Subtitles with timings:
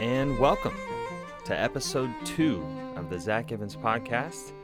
[0.00, 0.74] and welcome
[1.44, 2.66] to episode two
[2.96, 4.54] of the Zack Evans podcast.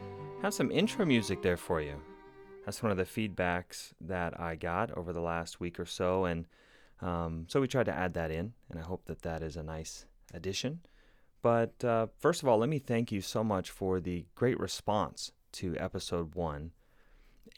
[0.40, 2.00] Have some intro music there for you.
[2.64, 6.46] That's one of the feedbacks that I got over the last week or so, and
[7.02, 9.62] um, so we tried to add that in, and I hope that that is a
[9.62, 10.80] nice addition.
[11.43, 15.32] But uh, first of all, let me thank you so much for the great response
[15.53, 16.71] to episode one.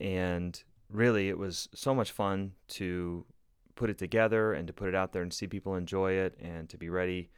[0.00, 0.60] And
[0.90, 3.24] really, it was so much fun to
[3.76, 6.68] put it together and to put it out there and see people enjoy it and
[6.70, 7.30] to be ready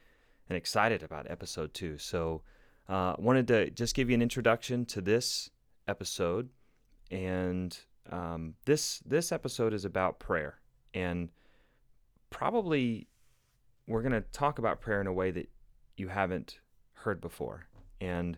[0.51, 1.97] and excited about episode two.
[1.97, 2.41] So,
[2.89, 5.49] uh, wanted to just give you an introduction to this
[5.87, 6.49] episode,
[7.09, 7.77] and
[8.11, 10.59] um, this this episode is about prayer,
[10.93, 11.29] and
[12.31, 13.07] probably
[13.87, 15.49] we're going to talk about prayer in a way that
[15.95, 16.59] you haven't
[16.95, 17.67] heard before.
[18.01, 18.37] And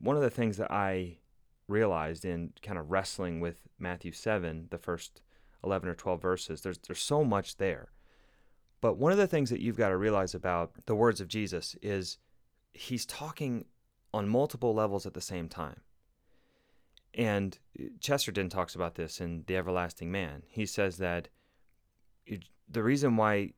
[0.00, 1.18] one of the things that I
[1.68, 5.22] realized in kind of wrestling with Matthew 7, the first
[5.62, 7.90] 11 or 12 verses, there's, there's so much there.
[8.84, 11.74] But one of the things that you've got to realize about the words of Jesus
[11.80, 12.18] is
[12.74, 13.64] he's talking
[14.12, 15.80] on multiple levels at the same time.
[17.14, 20.42] And uh, Chesterton talks about this in The Everlasting Man.
[20.48, 21.28] He says that
[22.68, 23.54] the reason why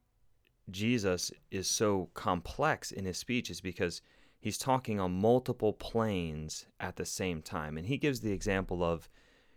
[0.70, 4.02] Jesus is so complex in his speech is because
[4.38, 7.77] he's talking on multiple planes at the same time.
[7.77, 9.08] And he gives the example of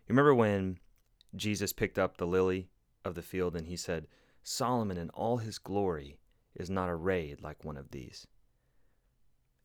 [0.07, 0.79] you remember when
[1.35, 2.71] Jesus picked up the lily
[3.05, 4.07] of the field and he said,
[4.43, 6.17] Solomon in all his glory
[6.55, 8.27] is not arrayed like one of these.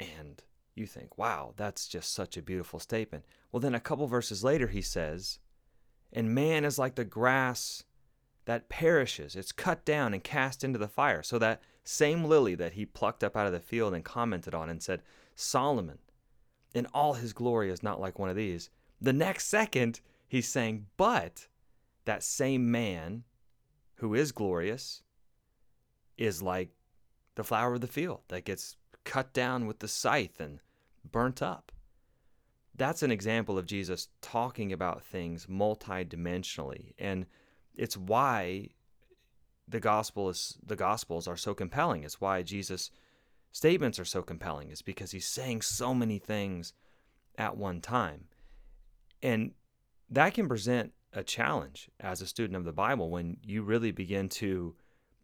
[0.01, 0.43] And
[0.75, 3.25] you think, wow, that's just such a beautiful statement.
[3.51, 5.39] Well, then a couple verses later, he says,
[6.13, 7.85] And man is like the grass
[8.45, 9.37] that perishes.
[9.37, 11.23] It's cut down and cast into the fire.
[11.23, 14.69] So that same lily that he plucked up out of the field and commented on
[14.69, 15.03] and said,
[15.35, 15.99] Solomon,
[16.75, 18.71] in all his glory, is not like one of these.
[19.01, 21.47] The next second, he's saying, But
[22.05, 23.25] that same man
[24.05, 25.03] who is glorious
[26.19, 26.69] is like
[27.37, 30.61] the flower of the field that gets cut down with the scythe and
[31.11, 31.73] burnt up.
[32.77, 36.93] That's an example of Jesus talking about things multidimensionally.
[36.99, 37.25] And
[37.75, 38.69] it's why
[39.67, 42.05] the gospel is the gospels are so compelling.
[42.05, 42.91] It's why Jesus
[43.53, 44.71] statements are so compelling.
[44.71, 46.75] Is because he's saying so many things
[47.39, 48.25] at one time.
[49.23, 49.53] And
[50.11, 54.29] that can present a challenge as a student of the Bible when you really begin
[54.29, 54.75] to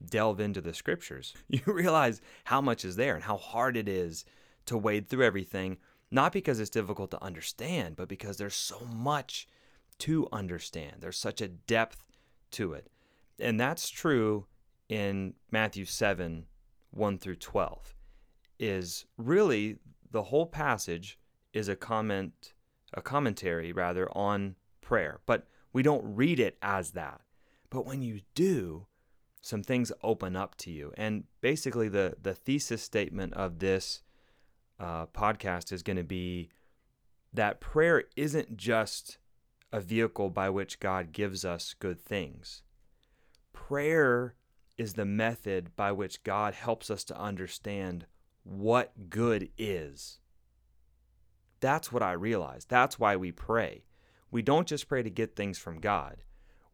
[0.05, 1.35] delve into the scriptures.
[1.49, 4.25] You realize how much is there and how hard it is
[4.67, 5.79] to wade through everything,
[6.11, 9.49] not because it's difficult to understand, but because there's so much
[9.99, 10.97] to understand.
[11.01, 12.05] There's such a depth
[12.53, 12.91] to it.
[13.39, 14.47] And that's true
[14.89, 16.47] in Matthew 7
[16.93, 17.95] 1 through 12.
[18.59, 19.79] Is really
[20.11, 21.19] the whole passage
[21.53, 22.55] is a comment,
[22.95, 25.21] a commentary rather, on prayer.
[25.27, 27.21] But we don't read it as that.
[27.71, 28.87] But when you do,
[29.41, 30.93] some things open up to you.
[30.97, 34.03] And basically, the, the thesis statement of this
[34.79, 36.51] uh, podcast is going to be
[37.33, 39.19] that prayer isn't just
[39.73, 42.63] a vehicle by which God gives us good things.
[43.53, 44.35] Prayer
[44.77, 48.07] is the method by which God helps us to understand
[48.43, 50.19] what good is.
[51.61, 52.65] That's what I realize.
[52.65, 53.85] That's why we pray.
[54.31, 56.23] We don't just pray to get things from God.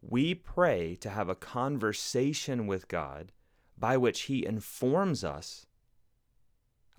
[0.01, 3.31] We pray to have a conversation with God
[3.77, 5.65] by which He informs us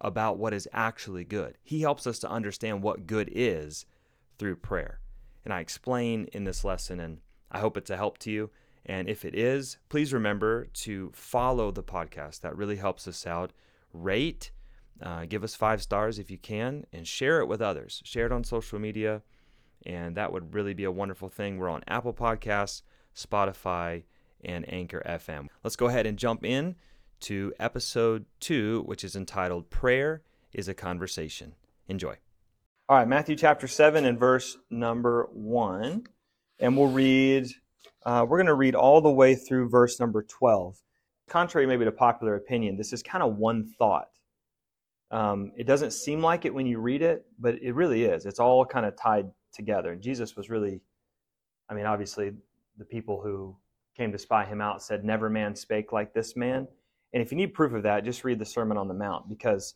[0.01, 1.59] about what is actually good.
[1.63, 3.87] He helps us to understand what good is
[4.39, 5.01] through prayer.
[5.45, 7.19] And I explain in this lesson, and
[7.51, 8.51] I hope it's a help to you.
[8.87, 12.41] And if it is, please remember to follow the podcast.
[12.41, 13.53] That really helps us out.
[13.93, 14.51] Rate,
[15.03, 18.03] uh, give us five stars if you can, and share it with others.
[18.05, 19.23] Share it on social media,
[19.87, 21.59] and that would really be a wonderful thing.
[21.59, 22.83] We're on Apple Podcasts,
[23.15, 24.05] Spotify,
[24.45, 25.49] and Anchor FM.
[25.65, 26.77] Let's go ahead and jump in
[27.21, 30.23] to episode two, which is entitled Prayer
[30.53, 31.55] is a Conversation.
[31.89, 32.17] Enjoy.
[32.89, 36.05] All right, Matthew chapter 7 and verse number 1.
[36.61, 37.49] And we'll read,
[38.05, 40.77] uh, we're going to read all the way through verse number 12.
[41.29, 44.09] Contrary maybe to popular opinion, this is kind of one thought.
[45.11, 48.27] Um, it doesn't seem like it when you read it, but it really is.
[48.27, 49.93] It's all kind of tied together.
[49.93, 50.81] And Jesus was really,
[51.69, 52.33] I mean, obviously,
[52.77, 53.57] the people who
[53.97, 56.69] came to spy him out said, Never man spake like this man.
[57.13, 59.75] And if you need proof of that, just read the Sermon on the Mount because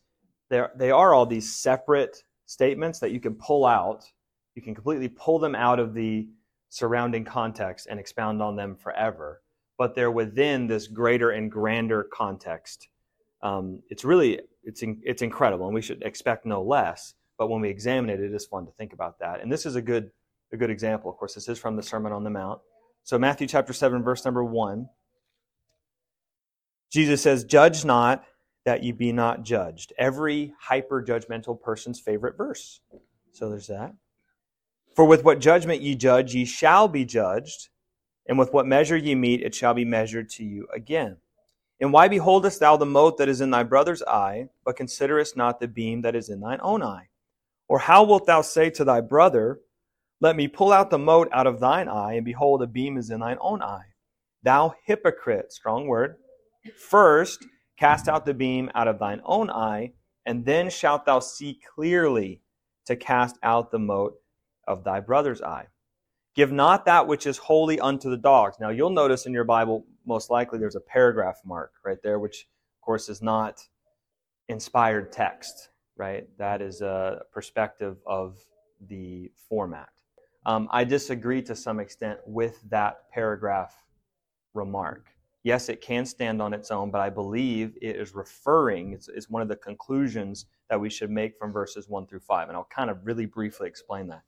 [0.51, 4.05] there they are all these separate statements that you can pull out.
[4.55, 6.29] You can completely pull them out of the
[6.69, 9.43] surrounding context and expound on them forever.
[9.79, 12.89] But they're within this greater and grander context.
[13.43, 17.15] Um, it's really it's in, it's incredible, and we should expect no less.
[17.39, 19.41] But when we examine it, it is fun to think about that.
[19.41, 20.11] And this is a good
[20.53, 21.11] a good example.
[21.11, 22.61] Of course, this is from the Sermon on the Mount.
[23.05, 24.89] So Matthew chapter seven, verse number one.
[26.93, 28.25] Jesus says, Judge not
[28.65, 29.93] that ye be not judged.
[29.99, 32.81] Every hyper judgmental person's favorite verse.
[33.33, 33.95] So there's that.
[34.95, 37.71] For with what judgment ye judge, ye shall be judged,
[38.27, 41.17] and with what measure ye meet, it shall be measured to you again.
[41.81, 45.59] And why beholdest thou the mote that is in thy brother's eye, but considerest not
[45.59, 47.09] the beam that is in thine own eye?
[47.73, 49.61] Or how wilt thou say to thy brother,
[50.21, 53.09] Let me pull out the mote out of thine eye, and behold, a beam is
[53.09, 53.95] in thine own eye?
[54.43, 56.17] Thou hypocrite, strong word,
[56.77, 57.47] first
[57.79, 59.95] cast out the beam out of thine own eye,
[60.27, 62.43] and then shalt thou see clearly
[62.85, 64.19] to cast out the mote
[64.69, 65.69] of thy brother's eye.
[66.37, 68.59] Give not that which is holy unto the dogs.
[68.61, 72.47] Now, you'll notice in your Bible, most likely there's a paragraph mark right there, which,
[72.77, 73.63] of course, is not
[74.51, 76.27] inspired text, right?
[76.39, 78.39] That is a perspective of
[78.89, 79.89] the format.
[80.45, 83.75] Um, I disagree to some extent with that paragraph
[84.55, 85.07] remark.
[85.45, 89.29] Yes, it can stand on its own, but I believe it is referring, it's, it's
[89.29, 92.49] one of the conclusions that we should make from verses 1 through 5.
[92.49, 94.23] And I'll kind of really briefly explain that.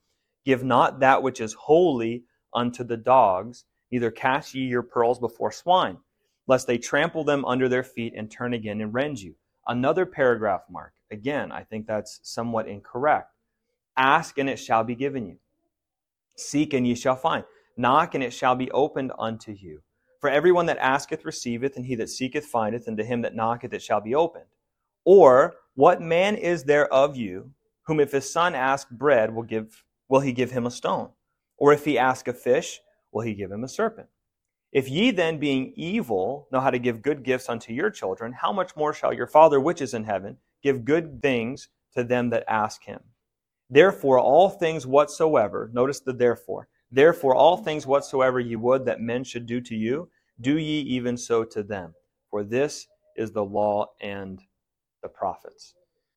[0.44, 5.52] Give not that which is holy unto the dogs, neither cast ye your pearls before
[5.52, 5.98] swine,
[6.46, 9.34] lest they trample them under their feet and turn again and rend you.
[9.66, 10.92] Another paragraph mark.
[11.10, 13.30] Again, I think that's somewhat incorrect.
[13.96, 15.36] Ask and it shall be given you.
[16.36, 17.44] Seek and ye shall find.
[17.76, 19.82] Knock and it shall be opened unto you.
[20.20, 23.72] For everyone that asketh receiveth, and he that seeketh findeth, and to him that knocketh
[23.72, 24.46] it shall be opened.
[25.04, 27.50] Or what man is there of you
[27.86, 31.10] whom if his son ask bread will give will he give him a stone?
[31.58, 32.80] Or if he ask a fish,
[33.12, 34.08] will he give him a serpent?
[34.72, 38.52] If ye then, being evil, know how to give good gifts unto your children, how
[38.52, 42.42] much more shall your Father which is in heaven give good things to them that
[42.48, 42.98] ask him?
[43.70, 49.22] Therefore, all things whatsoever, notice the therefore, therefore, all things whatsoever ye would that men
[49.22, 50.08] should do to you,
[50.40, 51.94] do ye even so to them.
[52.28, 54.42] For this is the law and
[55.04, 55.74] the prophets.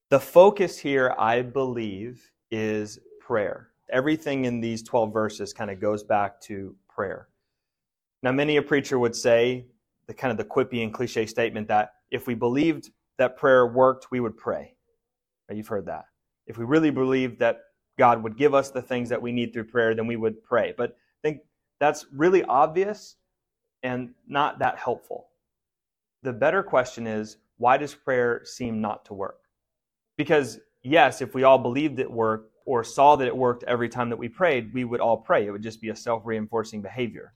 [0.09, 6.03] The focus here, I believe, is prayer everything in these 12 verses kind of goes
[6.03, 7.27] back to prayer.
[8.23, 9.65] Now, many a preacher would say
[10.07, 14.11] the kind of the quippy and cliche statement that if we believed that prayer worked,
[14.11, 14.73] we would pray.
[15.51, 16.05] You've heard that.
[16.45, 17.61] If we really believed that
[17.97, 20.73] God would give us the things that we need through prayer, then we would pray.
[20.77, 21.41] But I think
[21.79, 23.15] that's really obvious
[23.83, 25.27] and not that helpful.
[26.23, 29.39] The better question is why does prayer seem not to work?
[30.17, 34.09] Because, yes, if we all believed it worked, or saw that it worked every time
[34.09, 35.47] that we prayed, we would all pray.
[35.47, 37.33] It would just be a self reinforcing behavior.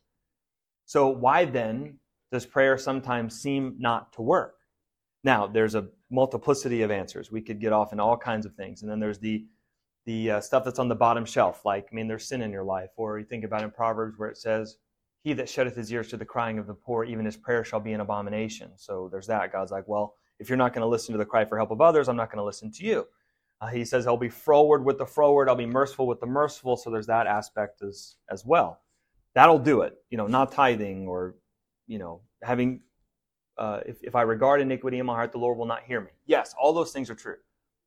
[0.85, 1.97] So, why then
[2.31, 4.55] does prayer sometimes seem not to work?
[5.23, 7.31] Now, there's a multiplicity of answers.
[7.31, 8.81] We could get off in all kinds of things.
[8.81, 9.45] And then there's the
[10.05, 12.63] the uh, stuff that's on the bottom shelf, like, I mean, there's sin in your
[12.63, 12.89] life.
[12.97, 14.77] Or you think about in Proverbs where it says,
[15.23, 17.79] He that shutteth his ears to the crying of the poor, even his prayer shall
[17.79, 18.71] be an abomination.
[18.77, 19.51] So there's that.
[19.51, 21.81] God's like, well, if you're not going to listen to the cry for help of
[21.81, 23.07] others, I'm not going to listen to you.
[23.61, 26.75] Uh, he says, I'll be froward with the froward, I'll be merciful with the merciful.
[26.77, 28.81] So there's that aspect as, as well.
[29.35, 29.97] That'll do it.
[30.09, 31.35] You know, not tithing or,
[31.85, 32.81] you know, having,
[33.57, 36.11] uh, if, if I regard iniquity in my heart, the Lord will not hear me.
[36.25, 37.37] Yes, all those things are true.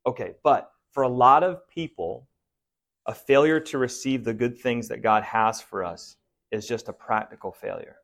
[0.05, 2.27] Okay, but for a lot of people,
[3.07, 6.17] a failure to receive the good things that God has for us
[6.51, 7.97] is just a practical failure.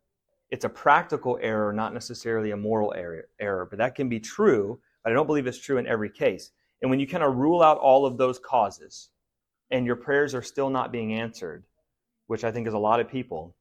[0.49, 4.79] It's a practical error, not necessarily a moral error, error, but that can be true,
[5.03, 6.51] but I don't believe it's true in every case.
[6.81, 9.09] And when you kind of rule out all of those causes
[9.69, 11.63] and your prayers are still not being answered,
[12.27, 13.55] which I think is a lot of people,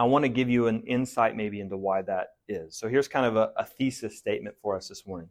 [0.00, 2.74] I want to give you an insight maybe into why that is.
[2.74, 5.28] So here's kind of a, a thesis statement for us this morning.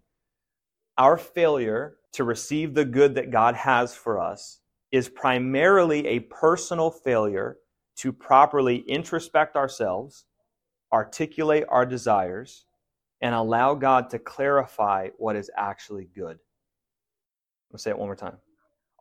[0.95, 4.59] Our failure to receive the good that God has for us
[4.91, 7.57] is primarily a personal failure
[7.95, 10.25] to properly introspect ourselves,
[10.93, 12.65] articulate our desires,
[13.21, 16.37] and allow God to clarify what is actually good.
[17.73, 18.37] I'll say it one more time.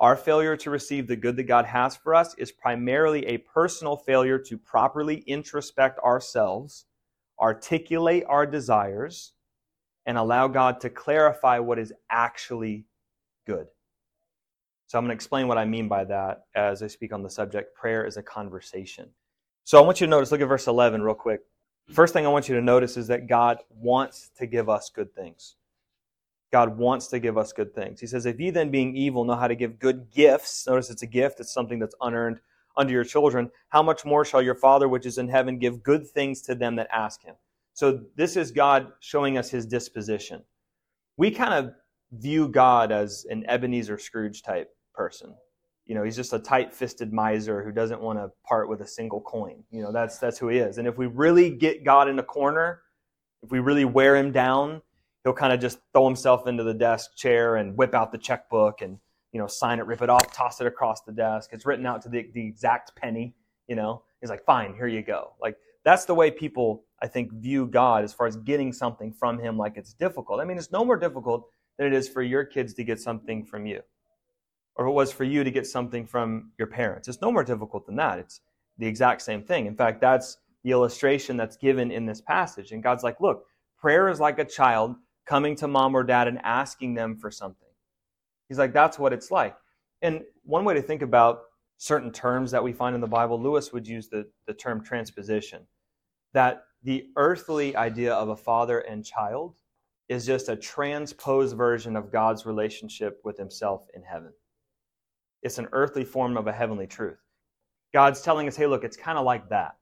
[0.00, 3.96] Our failure to receive the good that God has for us is primarily a personal
[3.96, 6.84] failure to properly introspect ourselves,
[7.40, 9.32] articulate our desires,
[10.06, 12.86] and allow God to clarify what is actually
[13.46, 13.66] good.
[14.86, 17.28] So I'm going to explain what I mean by that as I speak on the
[17.28, 17.74] subject.
[17.74, 19.10] Prayer is a conversation.
[19.64, 21.40] So I want you to notice, look at verse 11 real quick.
[21.90, 25.14] First thing I want you to notice is that God wants to give us good
[25.14, 25.56] things.
[26.52, 28.00] God wants to give us good things.
[28.00, 31.02] He says, If ye then, being evil, know how to give good gifts, notice it's
[31.02, 32.40] a gift, it's something that's unearned
[32.76, 36.06] unto your children, how much more shall your Father which is in heaven give good
[36.06, 37.34] things to them that ask him?
[37.74, 40.42] So this is God showing us his disposition.
[41.16, 41.74] We kind of
[42.12, 45.34] view God as an Ebenezer Scrooge type person.
[45.86, 49.20] You know, he's just a tight-fisted miser who doesn't want to part with a single
[49.20, 49.64] coin.
[49.70, 50.78] You know, that's that's who he is.
[50.78, 52.82] And if we really get God in a corner,
[53.42, 54.82] if we really wear him down,
[55.24, 58.80] he'll kind of just throw himself into the desk chair and whip out the checkbook
[58.82, 58.98] and
[59.32, 61.50] you know sign it, rip it off, toss it across the desk.
[61.52, 63.34] It's written out to the, the exact penny.
[63.66, 65.34] You know, he's like, fine, here you go.
[65.40, 69.38] Like that's the way people I think view God as far as getting something from
[69.38, 69.56] Him.
[69.56, 70.40] Like it's difficult.
[70.40, 73.44] I mean, it's no more difficult than it is for your kids to get something
[73.44, 73.82] from you,
[74.76, 77.08] or it was for you to get something from your parents.
[77.08, 78.18] It's no more difficult than that.
[78.18, 78.40] It's
[78.78, 79.66] the exact same thing.
[79.66, 82.72] In fact, that's the illustration that's given in this passage.
[82.72, 83.44] And God's like, look,
[83.78, 84.96] prayer is like a child
[85.28, 87.68] coming to mom or dad and asking them for something.
[88.48, 89.54] He's like, that's what it's like.
[90.00, 91.42] And one way to think about
[91.76, 95.66] certain terms that we find in the Bible, Lewis would use the, the term transposition.
[96.32, 99.56] That the earthly idea of a father and child
[100.08, 104.32] is just a transposed version of God's relationship with himself in heaven.
[105.42, 107.18] It's an earthly form of a heavenly truth.
[107.92, 109.76] God's telling us, hey, look, it's kind of like that.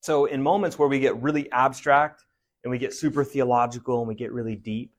[0.00, 2.24] So, in moments where we get really abstract
[2.64, 4.92] and we get super theological and we get really deep,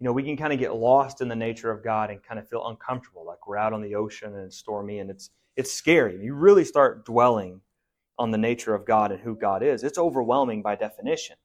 [0.00, 2.40] you know, we can kind of get lost in the nature of God and kind
[2.40, 5.72] of feel uncomfortable, like we're out on the ocean and it's stormy and it's it's
[5.72, 6.18] scary.
[6.22, 7.60] You really start dwelling
[8.18, 9.84] on the nature of God and who God is.
[9.84, 11.36] It's overwhelming by definition.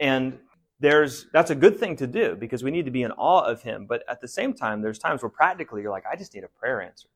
[0.00, 0.38] And
[0.78, 3.62] there's that's a good thing to do because we need to be in awe of
[3.62, 6.44] him, but at the same time there's times where practically you're like I just need
[6.44, 7.10] a prayer answered.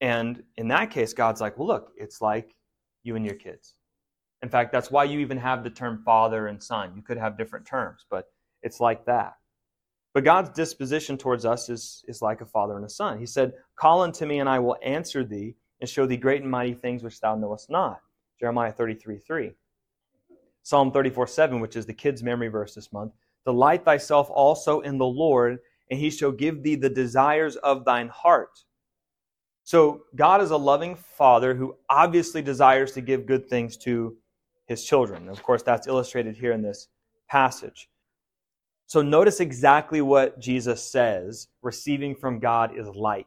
[0.00, 2.54] And in that case God's like, "Well, look, it's like
[3.02, 3.74] you and your kids.
[4.42, 6.92] In fact, that's why you even have the term father and son.
[6.94, 8.26] You could have different terms, but
[8.62, 9.34] it's like that.
[10.14, 13.18] But God's disposition towards us is, is like a father and a son.
[13.18, 16.50] He said, Call unto me, and I will answer thee, and show thee great and
[16.50, 18.00] mighty things which thou knowest not.
[18.40, 19.52] Jeremiah 33 3.
[20.62, 23.12] Psalm 34 7, which is the kids' memory verse this month.
[23.44, 25.58] Delight thyself also in the Lord,
[25.90, 28.64] and he shall give thee the desires of thine heart.
[29.64, 34.16] So, God is a loving father who obviously desires to give good things to
[34.68, 35.28] his children.
[35.28, 36.88] Of course, that's illustrated here in this
[37.28, 37.88] passage.
[38.86, 43.26] So notice exactly what Jesus says receiving from God is like.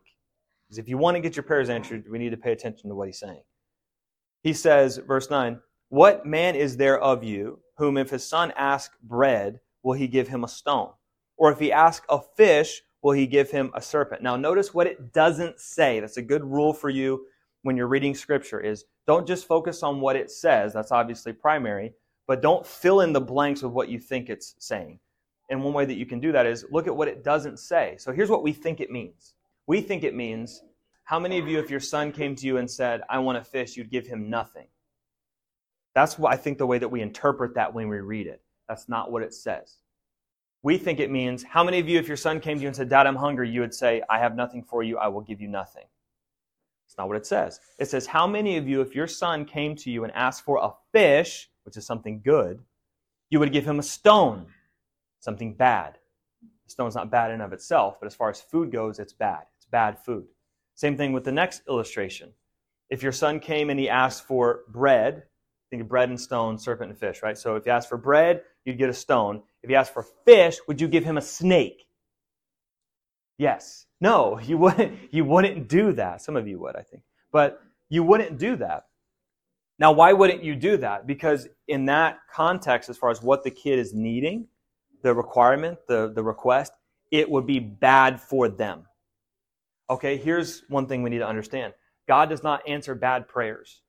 [0.64, 2.96] Because if you want to get your prayers answered, we need to pay attention to
[2.96, 3.42] what he's saying.
[4.44, 8.92] He says, verse 9, What man is there of you whom if his son ask
[9.04, 10.92] bread, will he give him a stone?
[11.38, 14.22] Or if he ask a fish, will he give him a serpent?
[14.22, 16.00] Now notice what it doesn't say.
[16.00, 17.26] That's a good rule for you
[17.64, 21.94] when you're reading scripture is don't just focus on what it says, that's obviously primary,
[22.28, 25.00] but don't fill in the blanks with what you think it's saying.
[25.50, 27.96] And one way that you can do that is look at what it doesn't say.
[28.00, 29.34] So here's what we think it means.
[29.68, 30.64] We think it means
[31.04, 33.44] how many of you, if your son came to you and said, I want a
[33.44, 34.68] fish, you'd give him nothing?
[35.94, 38.42] That's what I think the way that we interpret that when we read it.
[38.70, 39.78] That's not what it says.
[40.64, 42.76] We think it means how many of you, if your son came to you and
[42.76, 45.42] said, Dad, I'm hungry, you would say, I have nothing for you, I will give
[45.42, 45.86] you nothing.
[46.92, 47.62] It's not what it says.
[47.80, 50.58] It says, How many of you, if your son came to you and asked for
[50.58, 52.60] a fish, which is something good,
[53.30, 54.48] you would give him a stone,
[55.22, 55.98] something bad?
[56.66, 59.44] The stone's not bad in of itself, but as far as food goes, it's bad.
[59.56, 60.26] It's bad food.
[60.76, 62.34] Same thing with the next illustration.
[62.90, 65.24] If your son came and he asked for bread,
[65.70, 67.38] think of bread and stone, serpent and fish, right?
[67.38, 69.44] So if you asked for bread, you'd get a stone.
[69.64, 71.86] If you asked for fish, would you give him a snake?
[73.42, 73.88] Yes.
[74.00, 76.22] No, you wouldn't, you wouldn't do that.
[76.22, 77.02] Some of you would, I think.
[77.32, 78.86] But you wouldn't do that.
[79.80, 81.08] Now, why wouldn't you do that?
[81.08, 84.46] Because in that context, as far as what the kid is needing,
[85.02, 86.72] the requirement, the, the request,
[87.10, 88.86] it would be bad for them.
[89.90, 91.74] Okay, here's one thing we need to understand
[92.08, 93.82] God does not answer bad prayers.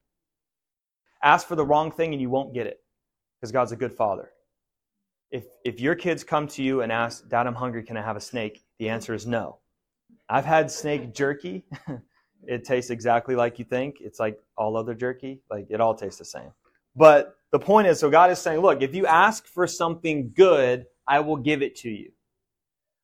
[1.22, 2.80] Ask for the wrong thing and you won't get it
[3.38, 4.30] because God's a good father.
[5.32, 8.16] If, if your kids come to you and ask, Dad, I'm hungry, can I have
[8.16, 8.62] a snake?
[8.78, 9.58] The answer is no.
[10.28, 11.64] I've had snake jerky.
[12.46, 13.96] it tastes exactly like you think.
[14.00, 15.40] It's like all other jerky.
[15.50, 16.52] Like it all tastes the same.
[16.94, 20.86] But the point is, so God is saying, look, if you ask for something good,
[21.08, 22.12] I will give it to you.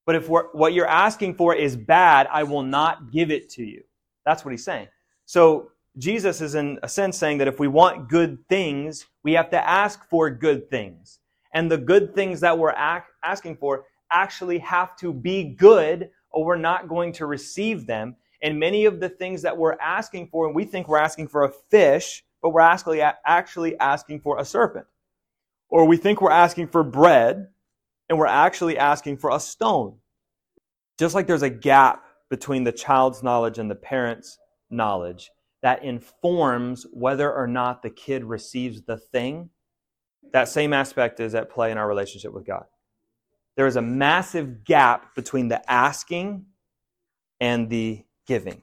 [0.06, 3.82] But if what you're asking for is bad, I will not give it to you.
[4.24, 4.88] That's what he's saying.
[5.26, 9.50] So Jesus is in a sense saying that if we want good things, we have
[9.50, 11.18] to ask for good things.
[11.52, 12.74] And the good things that we're
[13.22, 18.16] asking for actually have to be good or we're not going to receive them.
[18.42, 21.44] And many of the things that we're asking for, and we think we're asking for
[21.44, 24.86] a fish, but we're actually, actually asking for a serpent.
[25.68, 27.48] Or we think we're asking for bread,
[28.08, 29.96] and we're actually asking for a stone.
[30.98, 34.38] Just like there's a gap between the child's knowledge and the parent's
[34.70, 35.30] knowledge
[35.62, 39.50] that informs whether or not the kid receives the thing,
[40.32, 42.64] that same aspect is at play in our relationship with God
[43.58, 46.46] there is a massive gap between the asking
[47.40, 48.62] and the giving.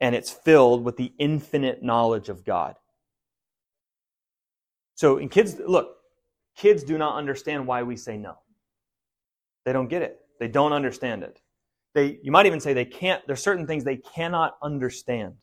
[0.00, 2.76] And it's filled with the infinite knowledge of God.
[4.94, 5.96] So, in kids, look,
[6.56, 8.36] kids do not understand why we say no.
[9.66, 10.20] They don't get it.
[10.40, 11.42] They don't understand it.
[11.94, 15.34] They, you might even say they can't, there's certain things they cannot understand.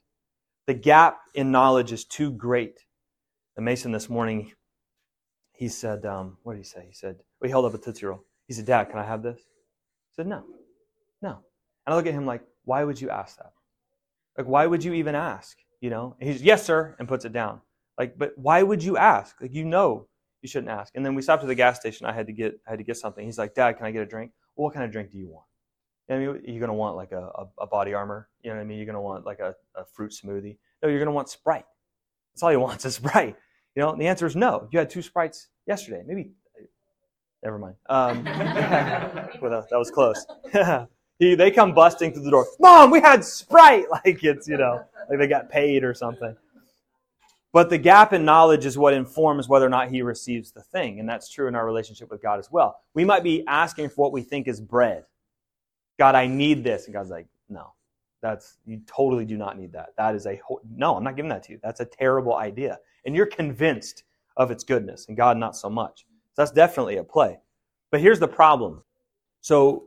[0.65, 2.79] The gap in knowledge is too great.
[3.57, 4.53] And Mason this morning,
[5.59, 6.85] he said, um, what did he say?
[6.87, 8.23] He said, well, he held up a Tootsie Roll.
[8.47, 9.41] He said, Dad, can I have this?
[9.41, 10.45] I said, no,
[11.21, 11.31] no.
[11.85, 13.51] And I look at him like, why would you ask that?
[14.37, 15.57] Like, why would you even ask?
[15.81, 16.15] You know?
[16.21, 17.59] And he's, yes, sir, and puts it down.
[17.97, 19.35] Like, but why would you ask?
[19.41, 20.07] Like, you know
[20.41, 20.95] you shouldn't ask.
[20.95, 22.05] And then we stopped at the gas station.
[22.05, 23.25] I had to get, I had to get something.
[23.25, 24.31] He's like, Dad, can I get a drink?
[24.55, 25.45] Well, what kind of drink do you want?
[26.09, 28.25] I mean, you're to want like a, a, a, BodyArmor.
[28.43, 28.77] You know what I mean?
[28.77, 30.57] You're to want like a, a fruit smoothie.
[30.81, 31.65] No, you're to want Sprite.
[32.33, 33.35] That's all he wants is Sprite.
[33.79, 34.67] You know, the answer is no.
[34.73, 36.03] You had two Sprites yesterday.
[36.05, 36.31] Maybe,
[37.41, 37.75] never mind.
[37.87, 38.25] Um,
[39.41, 40.25] well, that was close.
[41.17, 42.45] he, they come busting through the door.
[42.59, 43.85] Mom, we had Sprite.
[43.89, 46.35] Like it's, you know, like they got paid or something.
[47.53, 50.99] But the gap in knowledge is what informs whether or not he receives the thing.
[50.99, 52.81] And that's true in our relationship with God as well.
[52.95, 55.05] We might be asking for what we think is bread.
[55.97, 56.83] God, I need this.
[56.83, 57.71] And God's like, no,
[58.21, 59.89] that's, you totally do not need that.
[59.97, 60.39] That is a,
[60.75, 61.59] no, I'm not giving that to you.
[61.63, 62.79] That's a terrible idea.
[63.05, 64.03] And you're convinced
[64.37, 66.05] of its goodness, and God not so much.
[66.33, 67.39] So that's definitely a play.
[67.91, 68.83] But here's the problem.
[69.41, 69.85] So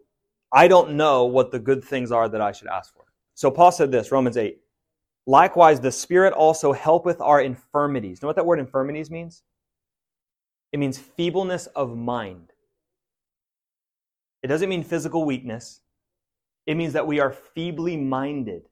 [0.52, 3.04] I don't know what the good things are that I should ask for.
[3.34, 4.58] So Paul said this, Romans 8.
[5.26, 8.22] Likewise, the Spirit also helpeth our infirmities.
[8.22, 9.42] Know what that word infirmities means?
[10.72, 12.52] It means feebleness of mind.
[14.42, 15.81] It doesn't mean physical weakness.
[16.66, 18.62] It means that we are feebly minded.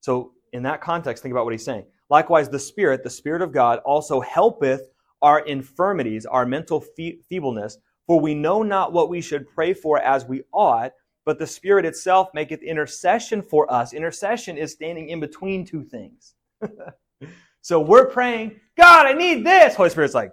[0.00, 1.84] So, in that context, think about what he's saying.
[2.10, 4.88] Likewise, the Spirit, the Spirit of God, also helpeth
[5.20, 6.80] our infirmities, our mental
[7.28, 10.92] feebleness, for we know not what we should pray for as we ought,
[11.26, 13.92] but the Spirit itself maketh intercession for us.
[13.92, 16.34] Intercession is standing in between two things.
[17.60, 19.74] so we're praying, God, I need this.
[19.74, 20.32] Holy Spirit's like,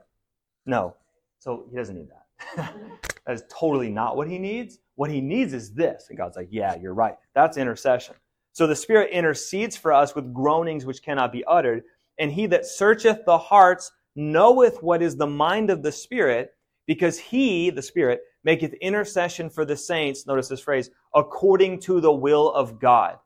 [0.65, 0.95] no.
[1.39, 2.73] So he doesn't need that.
[3.25, 4.79] that is totally not what he needs.
[4.95, 6.07] What he needs is this.
[6.09, 7.15] And God's like, yeah, you're right.
[7.33, 8.15] That's intercession.
[8.53, 11.83] So the Spirit intercedes for us with groanings which cannot be uttered.
[12.17, 16.51] And he that searcheth the hearts knoweth what is the mind of the Spirit,
[16.87, 22.11] because he, the Spirit, maketh intercession for the saints, notice this phrase, according to the
[22.11, 23.17] will of God.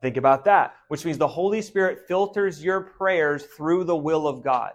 [0.00, 4.42] Think about that, which means the Holy Spirit filters your prayers through the will of
[4.42, 4.72] God.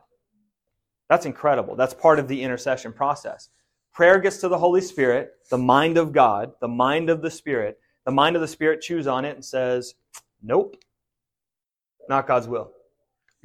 [1.09, 1.75] That's incredible.
[1.75, 3.49] That's part of the intercession process.
[3.93, 7.79] Prayer gets to the Holy Spirit, the mind of God, the mind of the Spirit.
[8.05, 9.95] The mind of the Spirit chews on it and says,
[10.41, 10.75] Nope,
[12.09, 12.71] not God's will.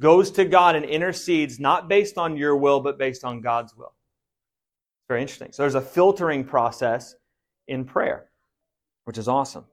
[0.01, 3.93] Goes to God and intercedes, not based on your will, but based on God's will.
[5.07, 5.51] Very interesting.
[5.51, 7.15] So there's a filtering process
[7.67, 8.29] in prayer,
[9.05, 9.65] which is awesome.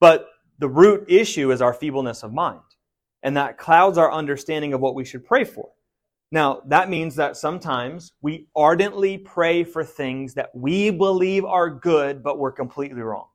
[0.00, 2.60] But the root issue is our feebleness of mind.
[3.22, 5.70] And that clouds our understanding of what we should pray for.
[6.32, 12.22] Now, that means that sometimes we ardently pray for things that we believe are good,
[12.22, 13.28] but we're completely wrong.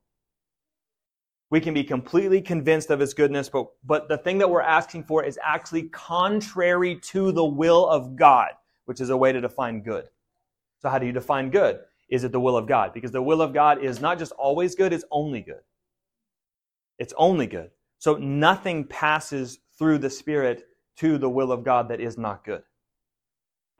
[1.50, 5.04] We can be completely convinced of its goodness, but, but the thing that we're asking
[5.04, 8.50] for is actually contrary to the will of God,
[8.84, 10.08] which is a way to define good.
[10.80, 11.80] So, how do you define good?
[12.10, 12.92] Is it the will of God?
[12.92, 15.60] Because the will of God is not just always good, it's only good.
[16.98, 17.70] It's only good.
[17.98, 20.64] So, nothing passes through the Spirit
[20.96, 22.62] to the will of God that is not good.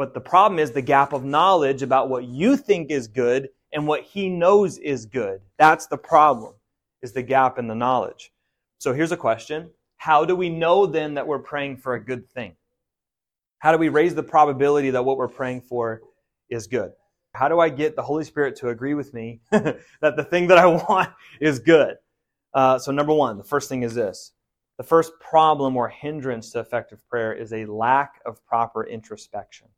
[0.03, 3.87] But the problem is the gap of knowledge about what you think is good and
[3.87, 5.41] what He knows is good.
[5.59, 6.55] That's the problem,
[7.03, 8.33] is the gap in the knowledge.
[8.79, 12.29] So, here's a question How do we know then that we're praying for a good
[12.29, 12.57] thing?
[13.61, 16.03] How do we raise the probability that what we're praying for
[16.51, 16.91] is good.
[17.35, 20.59] How do I get the Holy Spirit to agree with me that the thing that
[20.59, 21.11] I want
[21.41, 21.95] is good?
[22.53, 24.33] Uh, so, number one, the first thing is this
[24.79, 29.69] the first problem or hindrance to effective prayer is a lack of proper introspection.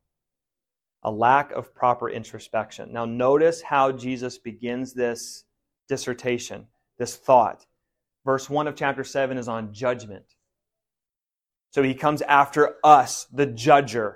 [1.04, 2.92] A lack of proper introspection.
[2.92, 5.44] Now, notice how Jesus begins this
[5.88, 6.66] dissertation,
[6.98, 7.66] this thought.
[8.24, 10.24] Verse 1 of chapter 7 is on judgment.
[11.72, 14.14] So he comes after us, the judger,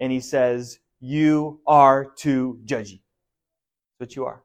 [0.00, 3.02] and he says, you are too judgy.
[3.98, 4.42] That's what you are.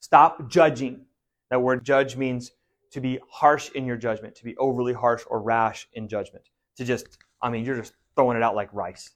[0.00, 1.04] Stop judging.
[1.50, 2.52] That word judge means
[2.92, 6.44] to be harsh in your judgment, to be overly harsh or rash in judgment.
[6.76, 9.10] To just, I mean, you're just throwing it out like rice.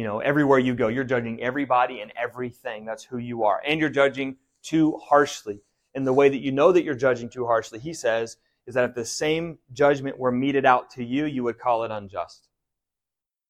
[0.00, 2.86] You know, everywhere you go, you're judging everybody and everything.
[2.86, 3.60] That's who you are.
[3.66, 5.60] And you're judging too harshly.
[5.94, 8.88] And the way that you know that you're judging too harshly, he says, is that
[8.88, 12.48] if the same judgment were meted out to you, you would call it unjust.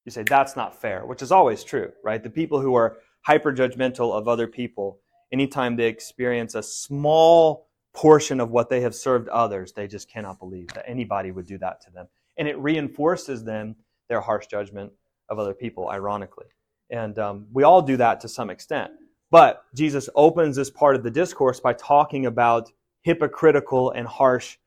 [0.04, 2.20] You say, that's not fair, which is always true, right?
[2.20, 4.98] The people who are hyper judgmental of other people,
[5.30, 10.40] anytime they experience a small portion of what they have served others, they just cannot
[10.40, 12.08] believe that anybody would do that to them.
[12.36, 13.76] And it reinforces them
[14.08, 14.90] their harsh judgment
[15.30, 16.46] of other people, ironically.
[16.90, 18.90] And um, we all do that to some extent.
[19.30, 22.70] But Jesus opens this part of the discourse by talking about
[23.02, 24.58] hypocritical and harsh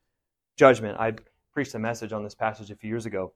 [0.58, 0.98] judgment.
[1.00, 1.14] I
[1.52, 3.34] preached a message on this passage a few years ago,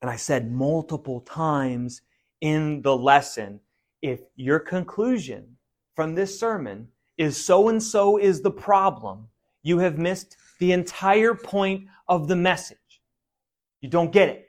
[0.00, 2.02] and I said multiple times
[2.40, 3.60] in the lesson
[4.02, 5.56] if your conclusion
[5.94, 9.28] from this sermon is so and so is the problem,
[9.62, 12.78] you have missed the entire point of the message.
[13.80, 14.48] You don't get it.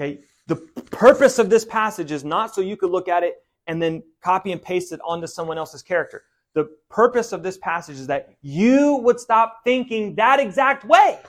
[0.00, 0.20] Okay?
[0.50, 3.36] The purpose of this passage is not so you could look at it
[3.68, 6.24] and then copy and paste it onto someone else's character.
[6.54, 11.20] The purpose of this passage is that you would stop thinking that exact way.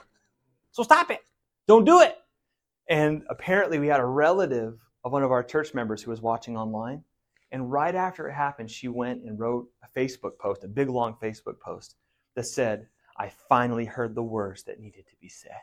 [0.72, 1.20] So stop it.
[1.68, 2.16] Don't do it.
[2.88, 6.56] And apparently, we had a relative of one of our church members who was watching
[6.56, 7.04] online.
[7.52, 11.14] And right after it happened, she went and wrote a Facebook post, a big long
[11.22, 11.94] Facebook post
[12.34, 15.60] that said, I finally heard the words that needed to be said.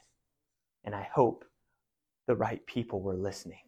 [0.85, 1.43] And I hope
[2.29, 3.63] the right people were listening.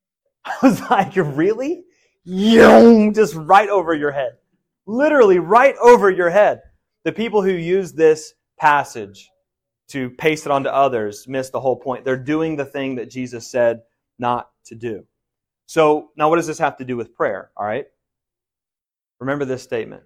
[0.44, 1.82] I was like, really?
[2.22, 4.34] Yum, just right over your head.
[4.86, 6.60] Literally right over your head.
[7.02, 9.28] The people who use this passage
[9.88, 12.04] to paste it onto others miss the whole point.
[12.04, 13.80] They're doing the thing that Jesus said
[14.20, 15.04] not to do.
[15.66, 17.50] So, now what does this have to do with prayer?
[17.56, 17.86] All right?
[19.18, 20.04] Remember this statement.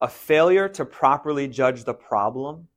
[0.00, 2.68] A failure to properly judge the problem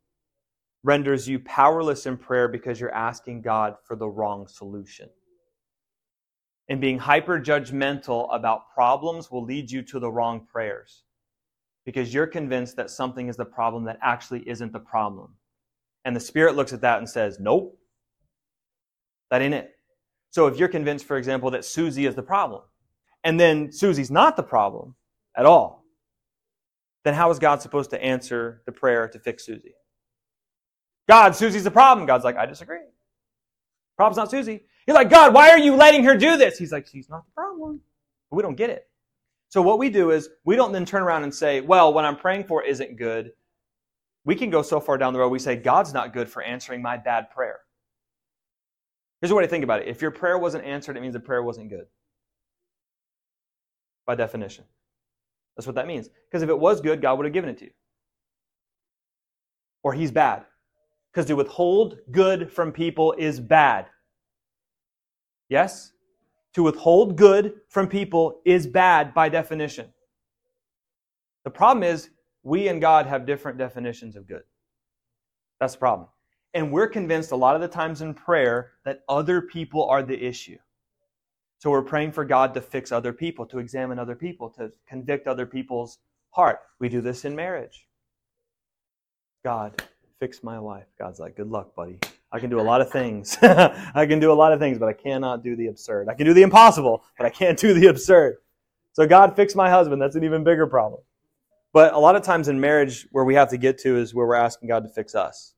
[0.83, 5.09] renders you powerless in prayer because you're asking God for the wrong solution.
[6.69, 11.03] And being hyper judgmental about problems will lead you to the wrong prayers
[11.85, 15.35] because you're convinced that something is the problem that actually isn't the problem.
[16.05, 17.77] And the Spirit looks at that and says, Nope,
[19.29, 19.71] that ain't it.
[20.31, 22.61] So if you're convinced, for example, that Susie is the problem,
[23.23, 24.95] and then Susie's not the problem
[25.35, 25.83] at all,
[27.03, 29.73] then how is God supposed to answer the prayer to fix Susie?
[31.11, 32.07] God, Susie's the problem.
[32.07, 32.79] God's like, I disagree.
[33.97, 34.63] Problem's not Susie.
[34.87, 36.57] You're like, God, why are you letting her do this?
[36.57, 37.81] He's like, she's not the problem.
[38.29, 38.87] But we don't get it.
[39.49, 42.15] So what we do is we don't then turn around and say, well, what I'm
[42.15, 43.33] praying for isn't good.
[44.23, 46.81] We can go so far down the road, we say, God's not good for answering
[46.81, 47.59] my bad prayer.
[49.19, 49.89] Here's what I think about it.
[49.89, 51.87] If your prayer wasn't answered, it means the prayer wasn't good.
[54.05, 54.63] By definition.
[55.57, 56.07] That's what that means.
[56.29, 57.71] Because if it was good, God would have given it to you.
[59.83, 60.45] Or he's bad.
[61.11, 63.87] Because to withhold good from people is bad.
[65.49, 65.91] Yes?
[66.53, 69.87] To withhold good from people is bad by definition.
[71.43, 72.09] The problem is,
[72.43, 74.43] we and God have different definitions of good.
[75.59, 76.07] That's the problem.
[76.53, 80.21] And we're convinced a lot of the times in prayer that other people are the
[80.21, 80.57] issue.
[81.59, 85.27] So we're praying for God to fix other people, to examine other people, to convict
[85.27, 85.99] other people's
[86.31, 86.59] heart.
[86.79, 87.87] We do this in marriage.
[89.43, 89.83] God,
[90.21, 90.85] fix my wife.
[90.99, 91.97] God's like, good luck, buddy.
[92.31, 93.37] I can do a lot of things.
[93.41, 96.07] I can do a lot of things, but I cannot do the absurd.
[96.09, 98.37] I can do the impossible, but I can't do the absurd.
[98.93, 99.99] So God, fix my husband.
[99.99, 101.01] That's an even bigger problem.
[101.73, 104.27] But a lot of times in marriage, where we have to get to is where
[104.27, 105.55] we're asking God to fix us.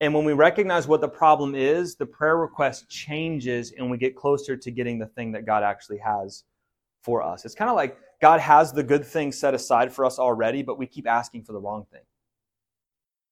[0.00, 4.16] And when we recognize what the problem is, the prayer request changes and we get
[4.16, 6.44] closer to getting the thing that God actually has
[7.02, 7.44] for us.
[7.44, 10.76] It's kind of like God has the good thing set aside for us already, but
[10.76, 12.02] we keep asking for the wrong thing.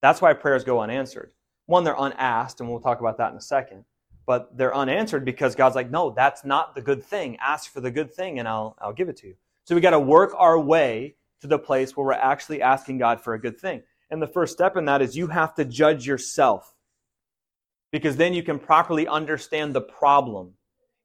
[0.03, 1.33] That's why prayers go unanswered.
[1.67, 3.85] One, they're unasked, and we'll talk about that in a second.
[4.27, 7.37] But they're unanswered because God's like, no, that's not the good thing.
[7.41, 9.35] Ask for the good thing, and I'll, I'll give it to you.
[9.65, 13.21] So we got to work our way to the place where we're actually asking God
[13.21, 13.83] for a good thing.
[14.11, 16.75] And the first step in that is you have to judge yourself.
[17.93, 20.55] Because then you can properly understand the problem.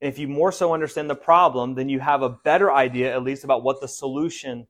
[0.02, 3.24] And if you more so understand the problem, then you have a better idea, at
[3.24, 4.68] least, about what the solution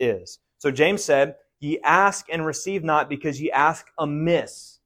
[0.00, 0.38] is.
[0.58, 4.80] So James said, Ye ask and receive not because ye ask amiss.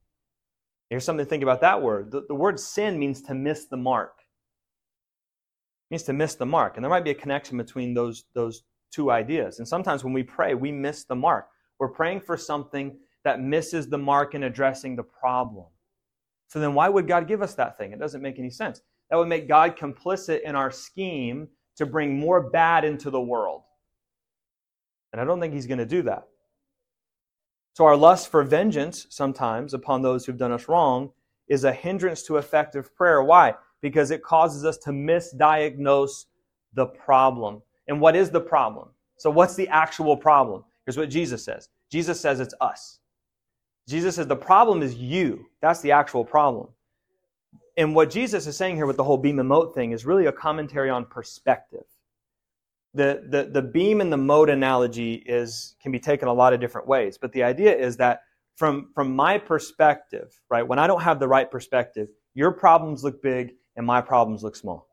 [0.91, 2.11] Here's something to think about that word.
[2.11, 4.13] The, the word sin means to miss the mark.
[5.89, 6.77] It means to miss the mark.
[6.77, 9.59] And there might be a connection between those, those two ideas.
[9.59, 11.49] And sometimes when we pray, we miss the mark.
[11.79, 15.65] We're praying for something that misses the mark in addressing the problem.
[16.49, 17.93] So then why would God give us that thing?
[17.93, 18.83] It doesn't make any sense.
[19.09, 23.63] That would make God complicit in our scheme to bring more bad into the world.
[25.13, 26.25] And I don't think he's going to do that.
[27.77, 31.11] So our lust for vengeance sometimes upon those who've done us wrong
[31.47, 33.23] is a hindrance to effective prayer.
[33.23, 33.53] Why?
[33.83, 36.25] Because it causes us to misdiagnose
[36.73, 37.61] the problem.
[37.87, 38.89] And what is the problem?
[39.19, 40.65] So what's the actual problem?
[40.87, 41.69] Here's what Jesus says.
[41.93, 43.01] Jesus says it's us.
[43.87, 45.45] Jesus says the problem is you.
[45.61, 46.69] That's the actual problem.
[47.77, 50.25] And what Jesus is saying here with the whole beam and mote thing is really
[50.25, 51.85] a commentary on perspective.
[52.97, 56.61] The, the, the beam and the mote analogy is can be taken a lot of
[56.61, 58.21] different ways, but the idea is that
[58.57, 63.23] from, from my perspective, right, when I don't have the right perspective, your problems look
[63.23, 64.89] big and my problems look small.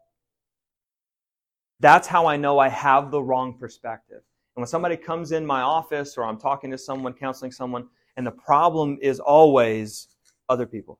[1.79, 4.21] That's how I know I have the wrong perspective.
[4.55, 7.87] And when somebody comes in my office or I'm talking to someone, counseling someone,
[8.17, 10.09] and the problem is always
[10.49, 10.99] other people